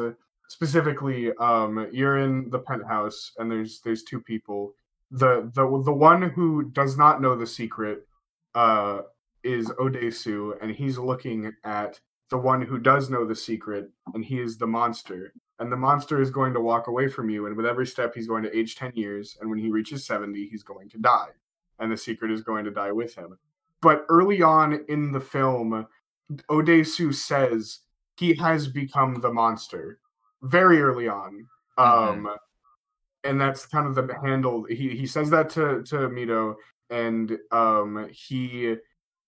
[0.49, 4.75] specifically um you're in the penthouse and there's there's two people.
[5.11, 8.07] The the the one who does not know the secret
[8.55, 9.03] uh
[9.43, 14.41] is Odesu and he's looking at the one who does know the secret and he
[14.41, 15.33] is the monster.
[15.59, 18.29] And the monster is going to walk away from you and with every step he's
[18.29, 21.31] going to age 10 years and when he reaches 70 he's going to die.
[21.79, 23.39] And the secret is going to die with him
[23.83, 25.87] but early on in the film
[26.49, 27.81] Odesu says
[28.17, 29.99] he has become the monster
[30.43, 31.47] very early on
[31.79, 32.29] um
[33.25, 34.65] and that's kind of the handle.
[34.65, 36.55] He he says that to to Mido
[36.89, 38.77] and um he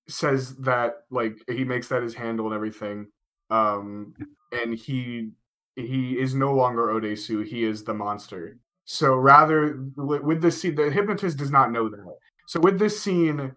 [0.08, 3.06] says that like he makes that his handle and everything
[3.50, 4.14] um
[4.52, 5.30] and he
[5.76, 7.46] he is no longer Odesu.
[7.46, 8.58] He is the monster.
[8.84, 12.16] So rather with this scene the hypnotist does not know that.
[12.46, 13.54] So with this scene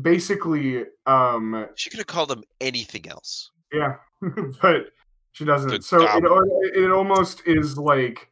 [0.00, 3.50] basically um She could have called him anything else.
[3.72, 3.96] yeah,
[4.62, 4.90] but
[5.32, 5.70] she doesn't.
[5.70, 8.28] Good so it, it almost is like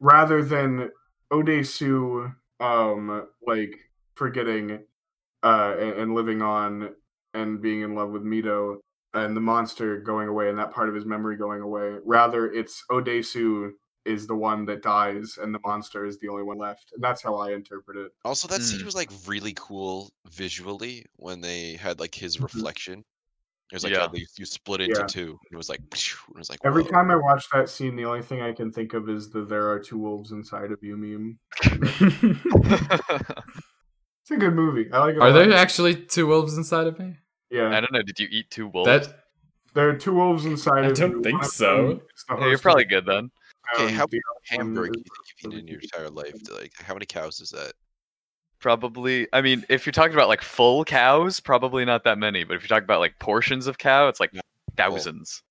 [0.00, 0.90] rather than
[1.32, 3.74] Odesu um like
[4.14, 4.80] forgetting
[5.42, 6.94] uh and, and living on
[7.34, 8.78] and being in love with Mido
[9.14, 11.96] and the monster going away and that part of his memory going away.
[12.04, 13.70] Rather it's Odesu
[14.04, 16.92] is the one that dies and the monster is the only one left.
[16.94, 18.12] And that's how I interpret it.
[18.24, 18.84] Also, that scene Mm.
[18.84, 22.42] was like really cool visually when they had like his Mhm.
[22.44, 23.04] reflection.
[23.70, 24.00] It was like Yeah.
[24.00, 25.06] how they, you split it into Yeah.
[25.06, 25.28] two.
[25.30, 26.90] And it was like, it was like Every whoa.
[26.90, 29.68] time I watch that scene, the only thing I can think of is the "There
[29.70, 31.38] are two wolves inside of you" meme.
[34.22, 34.90] It's a good movie.
[34.92, 35.22] I like it.
[35.22, 37.16] Are there actually two wolves inside of me?
[37.50, 38.02] Yeah, I don't know.
[38.02, 38.86] Did you eat two wolves?
[39.08, 39.24] That
[39.72, 41.06] there are two wolves inside I of you.
[41.06, 41.76] I don't think so.
[41.76, 43.30] them is the Yeah, you're probably good then.
[43.74, 45.80] Okay, how the many other one hamburger do is- you think you've eaten in your
[45.80, 46.34] entire life?
[46.60, 47.72] Like, how many cows is that?
[48.60, 49.28] Probably.
[49.32, 52.44] I mean, if you're talking about like full cows, probably not that many.
[52.44, 54.32] But if you're talking about like portions of cow, it's like
[54.76, 55.42] thousands.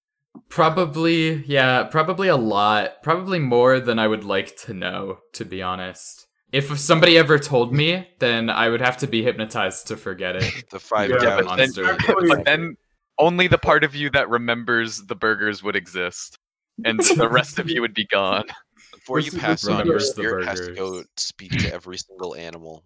[0.49, 3.01] probably yeah, probably a lot.
[3.03, 6.25] Probably more than I would like to know, to be honest.
[6.53, 10.51] if somebody ever told me, then I would have to be hypnotized to forget it.
[10.71, 11.45] The five Yeah, cows.
[11.45, 11.97] but then- monster.
[12.27, 12.75] But then
[13.19, 16.37] only the part of you that remembers the burgers would exist,
[16.85, 18.45] and the rest of you would be gone.
[18.93, 21.51] Before you This is- pass this on, your remembers the spirit has to go speak
[21.59, 22.83] to every single animal.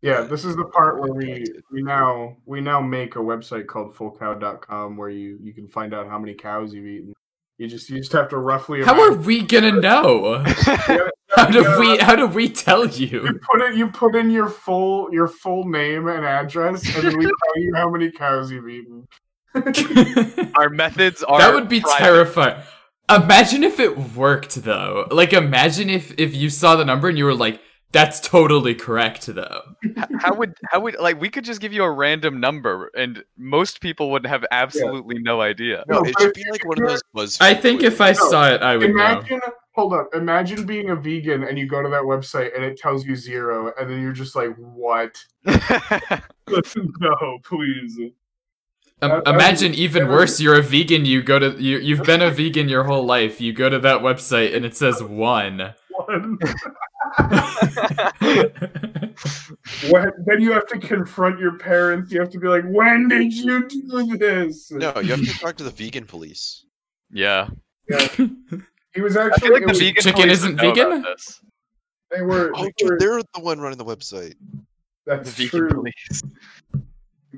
[0.00, 3.94] Yeah, this is the part where we we now we now make a website called
[3.94, 7.14] fullcow.com where you you can find out how many cows you've eaten.
[7.58, 10.42] You just you just have to roughly How are we gonna know?
[11.36, 11.96] How do yeah, we?
[11.98, 13.40] How do we tell You you?
[13.50, 13.76] put it.
[13.76, 17.72] You put in your full your full name and address, and then we tell you
[17.76, 19.06] how many cows you've eaten.
[20.56, 21.98] Our methods are that would be private.
[22.04, 22.62] terrifying.
[23.10, 25.06] Imagine if it worked though.
[25.10, 29.26] Like imagine if if you saw the number and you were like, "That's totally correct
[29.26, 29.60] though."
[30.18, 33.80] How would how would like we could just give you a random number and most
[33.80, 35.84] people would have absolutely no idea.
[35.88, 37.38] No, No, it should be like one of those buzz.
[37.40, 39.04] I think if I No, saw it, I would know.
[39.04, 39.40] Imagine,
[39.74, 40.08] hold up.
[40.14, 43.72] Imagine being a vegan and you go to that website and it tells you zero,
[43.78, 45.22] and then you're just like, "What?
[45.44, 47.98] no, please."
[49.02, 50.40] Um, that- that imagine even worse.
[50.40, 51.04] You're a vegan.
[51.04, 51.78] You go to you.
[51.78, 53.40] You've been a vegan your whole life.
[53.40, 55.74] You go to that website and it says one.
[55.90, 56.38] One.
[59.90, 62.10] When, then you have to confront your parents.
[62.12, 65.56] You have to be like, "When did you do this?" No, you have to talk
[65.56, 66.64] to the vegan police.
[67.10, 67.48] yeah.
[67.88, 68.08] Yeah.
[68.94, 69.40] He was actually.
[69.48, 71.14] feel like the was- vegan Chicken isn't would know about vegan?
[72.10, 72.52] They were.
[72.54, 74.34] Oh, they dude, were they're the one running the website.
[75.06, 75.70] The that's vegan true.
[75.70, 76.22] police.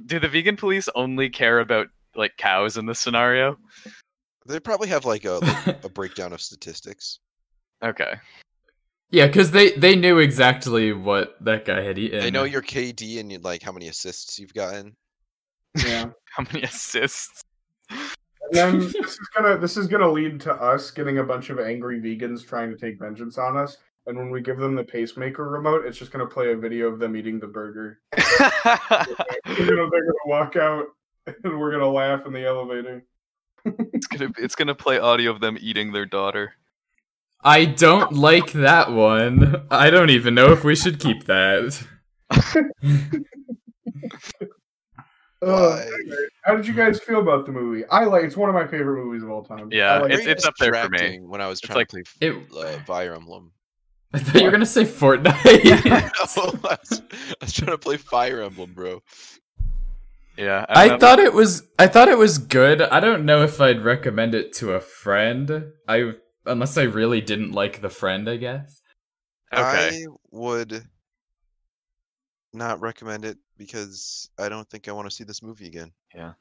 [0.06, 3.56] Do the vegan police only care about like cows in this scenario?
[4.46, 5.32] They probably have like a
[5.66, 7.20] like, a breakdown of statistics.
[7.82, 8.14] Okay.
[9.10, 12.20] yeah, because they they knew exactly what that guy had eaten.
[12.20, 14.96] They know your KD and you- like how many assists you've gotten.
[15.84, 16.10] Yeah.
[16.36, 17.42] How many assists?
[17.90, 18.00] And
[18.52, 22.00] then this is gonna this is gonna lead to us getting a bunch of angry
[22.00, 23.76] vegans trying to take vengeance on us.
[24.06, 26.98] And when we give them the pacemaker remote, it's just gonna play a video of
[26.98, 28.00] them eating the burger.
[28.16, 28.26] They're
[28.76, 30.86] gonna, they're gonna walk out,
[31.26, 33.04] and we're gonna laugh in the elevator.
[33.64, 36.52] it's gonna it's gonna play audio of them eating their daughter.
[37.42, 39.66] I don't like that one.
[39.70, 41.82] I don't even know if we should keep that.
[45.42, 45.84] Uh,
[46.42, 47.84] how did you guys feel about the movie?
[47.90, 49.68] I like it's one of my favorite movies of all time.
[49.70, 51.18] Yeah, like it's- Very it's up there for me.
[51.20, 53.52] When I was It's trying like- to It, play uh, Fire Emblem.
[54.14, 55.84] I thought you were gonna say Fortnite.
[55.84, 55.96] No,
[56.70, 59.02] I, was, I was trying to play Fire Emblem, bro.
[60.36, 60.64] Yeah.
[60.68, 61.06] I don't know.
[61.06, 62.80] thought it was I thought it was good.
[62.80, 65.72] I don't know if I'd recommend it to a friend.
[65.88, 66.12] I
[66.46, 68.80] unless I really didn't like the friend, I guess.
[69.52, 69.62] Okay.
[69.62, 70.86] I would
[72.52, 75.90] not recommend it because I don't think I want to see this movie again.
[76.14, 76.34] Yeah,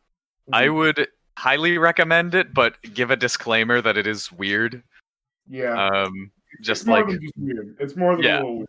[0.52, 1.08] I would
[1.38, 4.84] highly recommend it, but give a disclaimer that it is weird.
[5.50, 5.88] yeah.
[5.88, 7.22] Um, it's just like, just.
[7.80, 8.36] It's more than Yeah.
[8.36, 8.68] a little weird.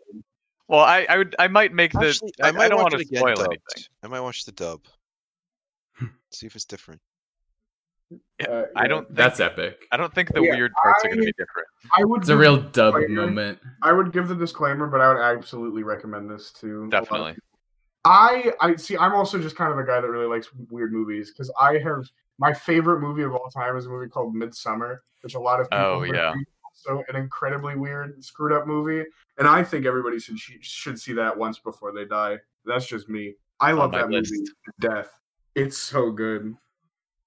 [0.68, 2.08] well, I, I would, I might make the.
[2.08, 3.48] Actually, I, I, might I don't watch want to spoil dubbed.
[3.48, 3.84] anything.
[4.02, 4.80] I might watch the dub.
[6.30, 7.00] see if it's different.
[8.48, 9.04] Uh, I don't.
[9.06, 9.86] Think, That's epic.
[9.90, 11.66] I don't think the Yeah, weird parts are going to be different.
[11.96, 13.58] I would It's a real the dub moment.
[13.82, 16.90] I would give the disclaimer, but I would absolutely recommend this to a lot of
[16.90, 17.36] Definitely.
[18.04, 18.96] I I see.
[18.98, 22.04] I'm also just kind of a guy that really likes weird movies because I have
[22.38, 25.70] my favorite movie of all time is a movie called Midsommar, which a lot of
[25.70, 26.32] people Oh, yeah.
[26.34, 29.04] think is also an incredibly weird, screwed up movie,
[29.38, 32.38] and I think everybody should should see that once before they die.
[32.64, 33.34] That's just me.
[33.60, 34.32] I love that list.
[34.32, 34.50] movie
[34.80, 35.10] death.
[35.54, 36.54] It's so good.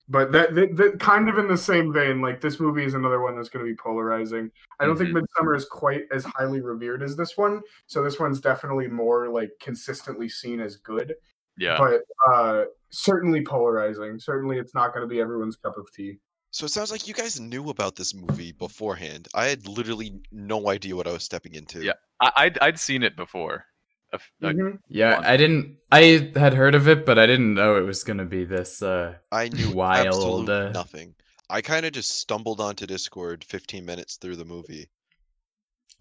[0.10, 3.20] But that, that, that kind of in the same vein, like this movie is another
[3.22, 4.50] one that's going to be polarizing.
[4.80, 5.22] I don't think Mhm.
[5.38, 9.52] Midsommar is quite as highly revered as this one, so this one's definitely more like
[9.60, 11.14] consistently seen as good
[11.58, 11.78] Yeah.
[11.78, 12.02] but
[12.32, 16.20] uh certainly polarizing certainly it's not going to be everyone's cup of tea
[16.58, 19.28] So it sounds like you guys knew about this movie beforehand.
[19.36, 21.84] I had literally no idea what I was stepping into.
[21.84, 21.92] Yeah.
[22.20, 23.64] I, I'd, I'd seen it before.
[24.12, 24.80] A f- a- Mhm.
[24.90, 25.78] Yeah, I didn't.
[25.92, 28.82] I had heard of it, but I didn't know it was gonna be this.
[28.82, 31.14] uh I knew Wild, uh, nothing.
[31.48, 34.90] I kind of just stumbled onto Discord 15 minutes through the movie.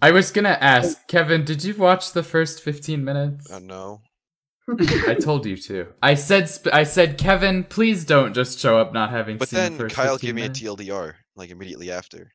[0.00, 1.44] I was gonna ask Kevin.
[1.44, 3.50] Did you watch the first fifteen minutes?
[3.52, 4.00] I know.
[4.68, 5.86] I told you to.
[6.02, 6.48] I said.
[6.50, 9.78] Sp- I said, Kevin, please don't just show up not having But seen then the
[9.84, 10.48] first Kyle 15 gave me a.
[10.48, 12.32] TLDR like immediately after.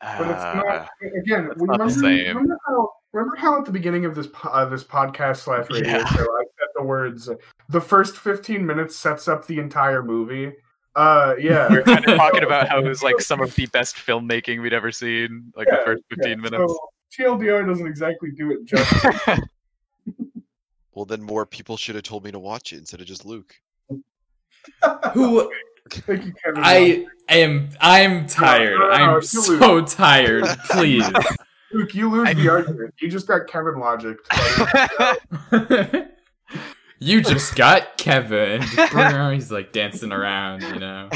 [0.00, 0.88] but it's not
[1.22, 2.26] again that's we not the remember, same.
[2.28, 5.88] remember how remember how at the beginning of this po- uh, this podcast slash radio
[5.98, 6.04] Yeah.
[6.06, 7.28] show i said the words
[7.70, 10.52] the first 15 minutes sets up the entire movie
[10.94, 13.66] uh yeah We are kind of talking about how it was like some of the
[13.66, 16.72] best filmmaking we'd ever seen, like the first 15 Yeah, minutes.
[16.72, 16.78] so
[17.18, 19.40] tldr doesn't exactly do it justice
[20.94, 23.54] Well, then more people should have told me to watch it instead of just Luke.
[25.12, 25.52] Who
[25.90, 27.68] thank you kevin I am.
[27.80, 28.78] I'm tired.
[28.78, 30.44] no, no, I'm you so tired.
[30.70, 31.04] Please.
[31.72, 32.94] Luke, you lose the argument.
[33.00, 34.18] You just got Kevin logic.
[37.00, 38.62] you just got Kevin.
[39.32, 41.10] He's like dancing around, you know,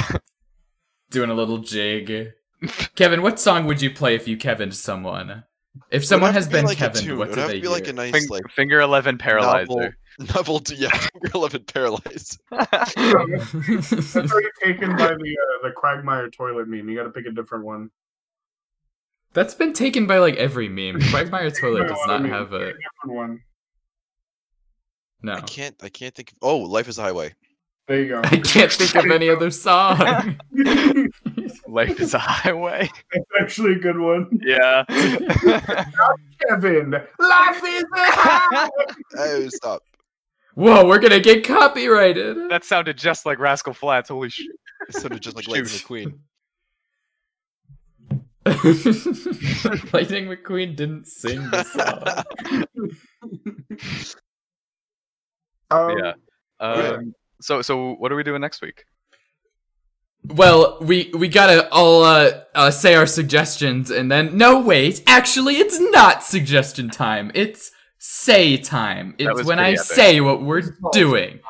[1.11, 2.33] doing a little jig.
[2.97, 5.45] Kevin, what song would you play if you Kevined someone?
[5.91, 7.19] If someone has been like Kevin, tune.
[7.19, 9.67] what do they to be like a nice Fing- like Finger Eleven Paralyzer.
[9.67, 9.91] novel,
[10.35, 12.41] novel yeah, finger eleven paralyzed.
[12.51, 16.89] That's already taken by the uh, the Quagmire toilet meme.
[16.89, 17.91] You got to pick a different one.
[19.35, 21.01] That's been taken by like every meme.
[21.11, 22.83] Quagmire Toilet does not have pick a different
[23.17, 23.41] one.
[25.23, 25.35] no.
[25.35, 27.35] I can't I can't think of Oh, Life is a Highway.
[27.89, 28.21] There you go.
[28.23, 30.39] I can't think of any other song.
[31.67, 32.91] Life is a highway.
[33.13, 34.29] That's actually a good one.
[34.45, 34.85] Yeah.
[36.47, 38.69] Kevin, life is a highway.
[39.17, 39.83] Oh stop.
[40.55, 42.51] Whoa, we're gonna get copyrighted.
[42.51, 44.09] that sounded just like Rascal Flatts.
[44.11, 44.49] Holy shit.
[44.89, 46.15] It sounded just like Lightning Shoot.
[48.47, 49.93] McQueen.
[49.93, 52.65] Lightning McQueen didn't sing the song.
[55.71, 56.13] Um, yeah.
[56.61, 58.85] Um, so so what are we doing next week?
[60.25, 65.03] Well, we we gotta all uh, uh, say our suggestions, and then no, wait.
[65.07, 67.31] Actually, it's not suggestion time.
[67.35, 69.15] It's say time.
[69.19, 69.81] It's when I epic.
[69.81, 70.63] say what we're
[70.93, 71.41] doing.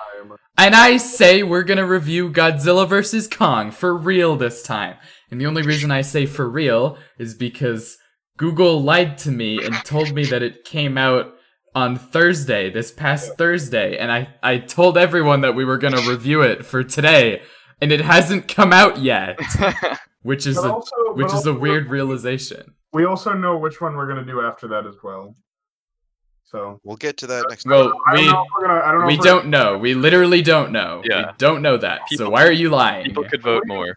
[0.57, 3.29] And I say we're gonna review Godzilla vs.
[3.29, 4.97] Kong for real this time.
[5.31, 7.97] And the only reason I say for real is because
[8.37, 11.38] Google lied to me and told me that it came out
[11.75, 16.43] on Thursday, this past Thursday, and I, I told everyone that we were gonna review
[16.43, 17.43] it for today,
[17.81, 19.39] and it hasn't come out yet.
[20.23, 22.75] Which is But a also, which but is a weird realization.
[22.93, 25.37] We also know which one we're gonna do after that as well.
[26.45, 28.81] So We'll get to that next Well, I don't we know we're gonna.
[28.81, 29.07] I don't know.
[29.07, 29.79] we don't know.
[29.79, 31.03] We literally don't know.
[31.05, 31.27] Yeah.
[31.27, 32.01] We don't know that.
[32.11, 33.05] so why are you lying?
[33.05, 33.97] People could vote more.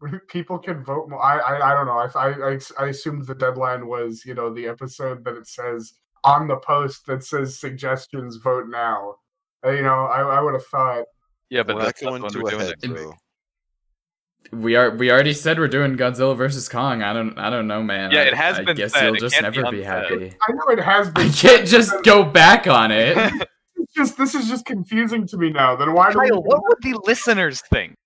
[0.28, 1.22] People can vote more.
[1.22, 1.98] I, I I don't know.
[1.98, 5.94] I, I I I assumed the deadline was you know the episode that it says
[6.24, 9.16] on the post that says suggestions vote now.
[9.64, 11.04] Uh, you know, I I would have thought.
[11.50, 13.06] Yeah, but We're that's going to we're a head next
[14.52, 14.90] We are.
[14.90, 17.02] We already said we're doing Godzilla versus Kong.
[17.02, 17.36] I don't.
[17.38, 18.10] I don't know, man.
[18.12, 19.04] Yeah, it has I been guess said.
[19.06, 20.32] you'll just can't be never be happy.
[20.48, 21.28] I know it has been.
[21.28, 23.16] I can't just go back on it.
[23.96, 25.74] Just this is just confusing to me now.
[25.74, 27.96] Then why do we, Kyle, what would the listeners think?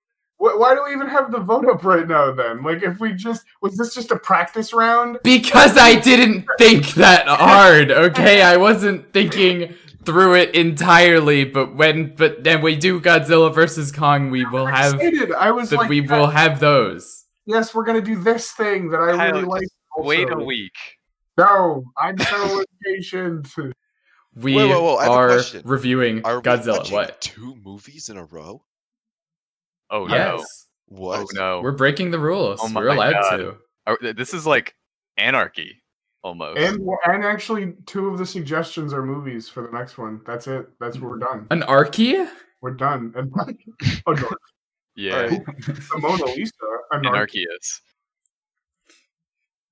[0.44, 2.32] Wh- why do we even have the vote up right now?
[2.32, 5.18] Then like if we just was this just a practice round?
[5.24, 7.90] Because I didn't think that hard.
[7.90, 11.44] Okay, I wasn't thinking through it entirely.
[11.44, 14.94] But when, but then we do Godzilla versus Kong, we will I'm have.
[14.94, 15.32] excited.
[15.32, 17.24] I was That like, we will have those.
[17.46, 19.62] yes, we're gonna do this thing that I Kyle, really like.
[19.62, 20.72] just Wait a week.
[21.38, 23.48] No, I'm so impatient.
[24.36, 26.78] We Whoa, whoa, whoa, I have a are reviewing Are Godzilla.
[26.78, 27.20] watching What?
[27.20, 28.62] two movies in a row?
[29.94, 30.44] Oh no.
[30.88, 31.20] What?
[31.20, 31.60] Oh no.
[31.62, 32.58] we're breaking the rules.
[32.60, 33.36] Oh we're allowed God.
[33.36, 33.56] to.
[33.86, 34.74] Are- this is like
[35.16, 35.82] anarchy,
[36.24, 36.58] almost.
[36.58, 40.20] And and actually, two of the suggestions are movies for the next one.
[40.26, 40.68] That's it.
[40.80, 41.46] That's what we're done.
[41.52, 42.26] Anarchy.
[42.60, 43.12] We're done.
[43.14, 43.32] And
[44.06, 44.30] oh, no,
[44.96, 45.46] yeah, Alright.
[45.46, 46.52] the Mona Lisa.
[46.92, 47.46] Anarchy.
[47.46, 47.80] anarchias.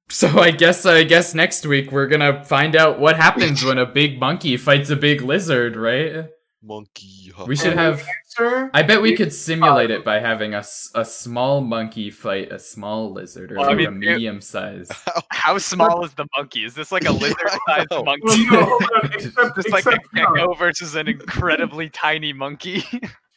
[0.09, 3.87] So I guess I guess next week we're gonna find out what happens when a
[3.87, 6.29] big monkey fights a big lizard, right?
[6.63, 7.33] Monkey.
[7.35, 7.45] huh?
[7.49, 8.05] We should have.
[8.39, 10.63] the I bet we could simulate it by having a,
[10.95, 14.89] a small monkey fight a small lizard or Well, like a mean, it- medium size.
[15.33, 16.65] How small is the monkey?
[16.65, 18.05] Is this like a lizard-sized know.
[18.05, 18.47] monkey?
[18.51, 22.33] Well, no, hold on, except, Just like a except no, gecko versus an incredibly tiny
[22.33, 22.85] monkey.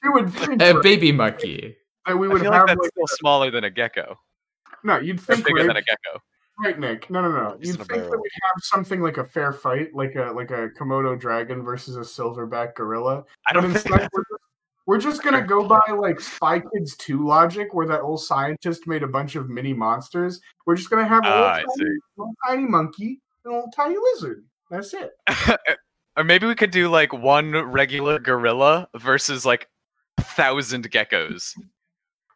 [0.04, 1.76] would A baby monkey.
[2.06, 4.20] that we I would feel have like that's like, still smaller than a gecko.
[4.84, 6.22] no, you'd Or think bigger than a gecko.
[6.64, 7.10] Right, Nick.
[7.10, 7.58] No, no, no.
[7.60, 11.20] You'd think that we'd have something like a fair fight, like a like a Komodo
[11.20, 13.24] dragon versus a silverback gorilla.
[13.48, 14.42] I don't think instead, we're just,
[14.86, 19.04] we're just gonna go by like Spy Kids 2 logic, where that old scientist made
[19.04, 20.40] a bunch of mini monsters.
[20.66, 23.96] We're just gonna have a little, Ah, tiny, little tiny monkey and a little tiny
[24.14, 24.46] lizard.
[24.72, 25.12] That's it.
[26.18, 29.68] or maybe we could do like one regular gorilla versus like
[30.18, 31.54] a thousand geckos.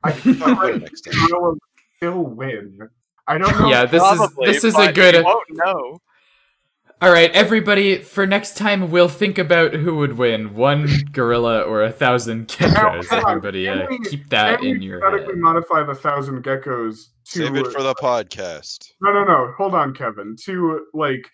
[0.04, 1.14] I think that right, Next time.
[1.28, 1.56] gorilla
[1.98, 2.90] still win.
[3.30, 3.70] I don't know.
[3.70, 5.16] Yeah, this Probably, is this is a good.
[5.16, 6.00] We won't know.
[7.02, 8.00] All right, everybody.
[8.00, 13.12] For next time, we'll think about who would win: one gorilla or a thousand geckos.
[13.12, 15.42] Everybody, uh, we- keep that Can in your genetically head.
[15.42, 16.96] modify the thousand geckos
[17.32, 18.92] to Save it for the podcast.
[19.02, 19.54] no, no, no.
[19.58, 20.36] Hold on, Kevin.
[20.46, 21.26] To like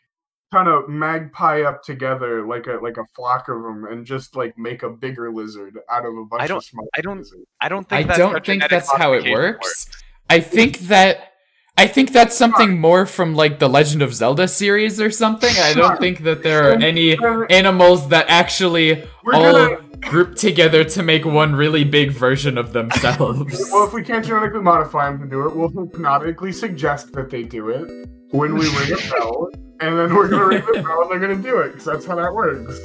[0.53, 4.55] kind of magpie up together like a like a flock of them and just like
[4.59, 7.45] make a bigger lizard out of a bunch I don't- of small I don't- lizards.
[7.59, 9.87] I don't I think that's don't think that's how it modification works.
[10.29, 11.31] I think that
[11.77, 15.53] I think that's something more from like the Legend of Zelda series or something.
[15.59, 17.17] I don't think that there are any
[17.49, 22.71] animals that actually We're all gonna group together to make one really big version of
[22.71, 23.69] themselves.
[23.71, 27.43] Well, if we can't genetically modify them to do it, we'll hypnotically suggest that they
[27.43, 29.49] do it when we ring a bell,
[29.81, 32.15] and then we're gonna ring the bell and they're gonna do it, because that's how
[32.15, 32.79] that works.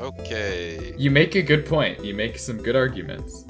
[0.00, 0.94] Okay.
[0.98, 2.04] You make a good point.
[2.04, 3.44] You make some good arguments.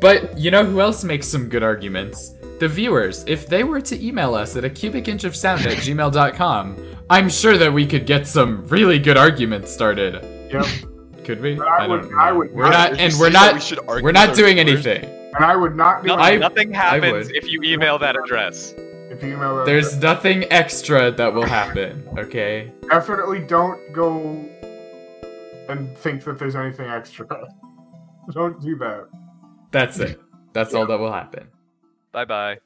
[0.00, 2.33] But you know who else makes some good arguments?
[2.60, 3.24] The viewers.
[3.26, 7.28] If they were to email us at a cubic inch of sound at gmail.com, I'm
[7.28, 10.14] sure that we could get some really good arguments started.
[10.52, 10.66] Yep.
[11.24, 11.56] Could we?
[11.56, 12.18] But I would- don't know.
[12.18, 13.54] I would we're not- not, and we're not.
[13.54, 14.86] we should argue We're not doing viewers?
[14.86, 15.10] anything.
[15.34, 17.36] And I would not do Nothing, I- nothing happens would.
[17.36, 18.74] if you email that address.
[19.10, 19.66] if you email them.
[19.66, 22.06] There's nothing extra that will happen.
[22.18, 22.72] Okay.
[22.88, 24.44] definitely don't go
[25.68, 27.26] and think that there's anything extra.
[28.32, 29.08] don't do that.
[29.72, 30.20] That's it.
[30.52, 31.48] That's all that will happen.
[32.14, 32.63] Bye bye.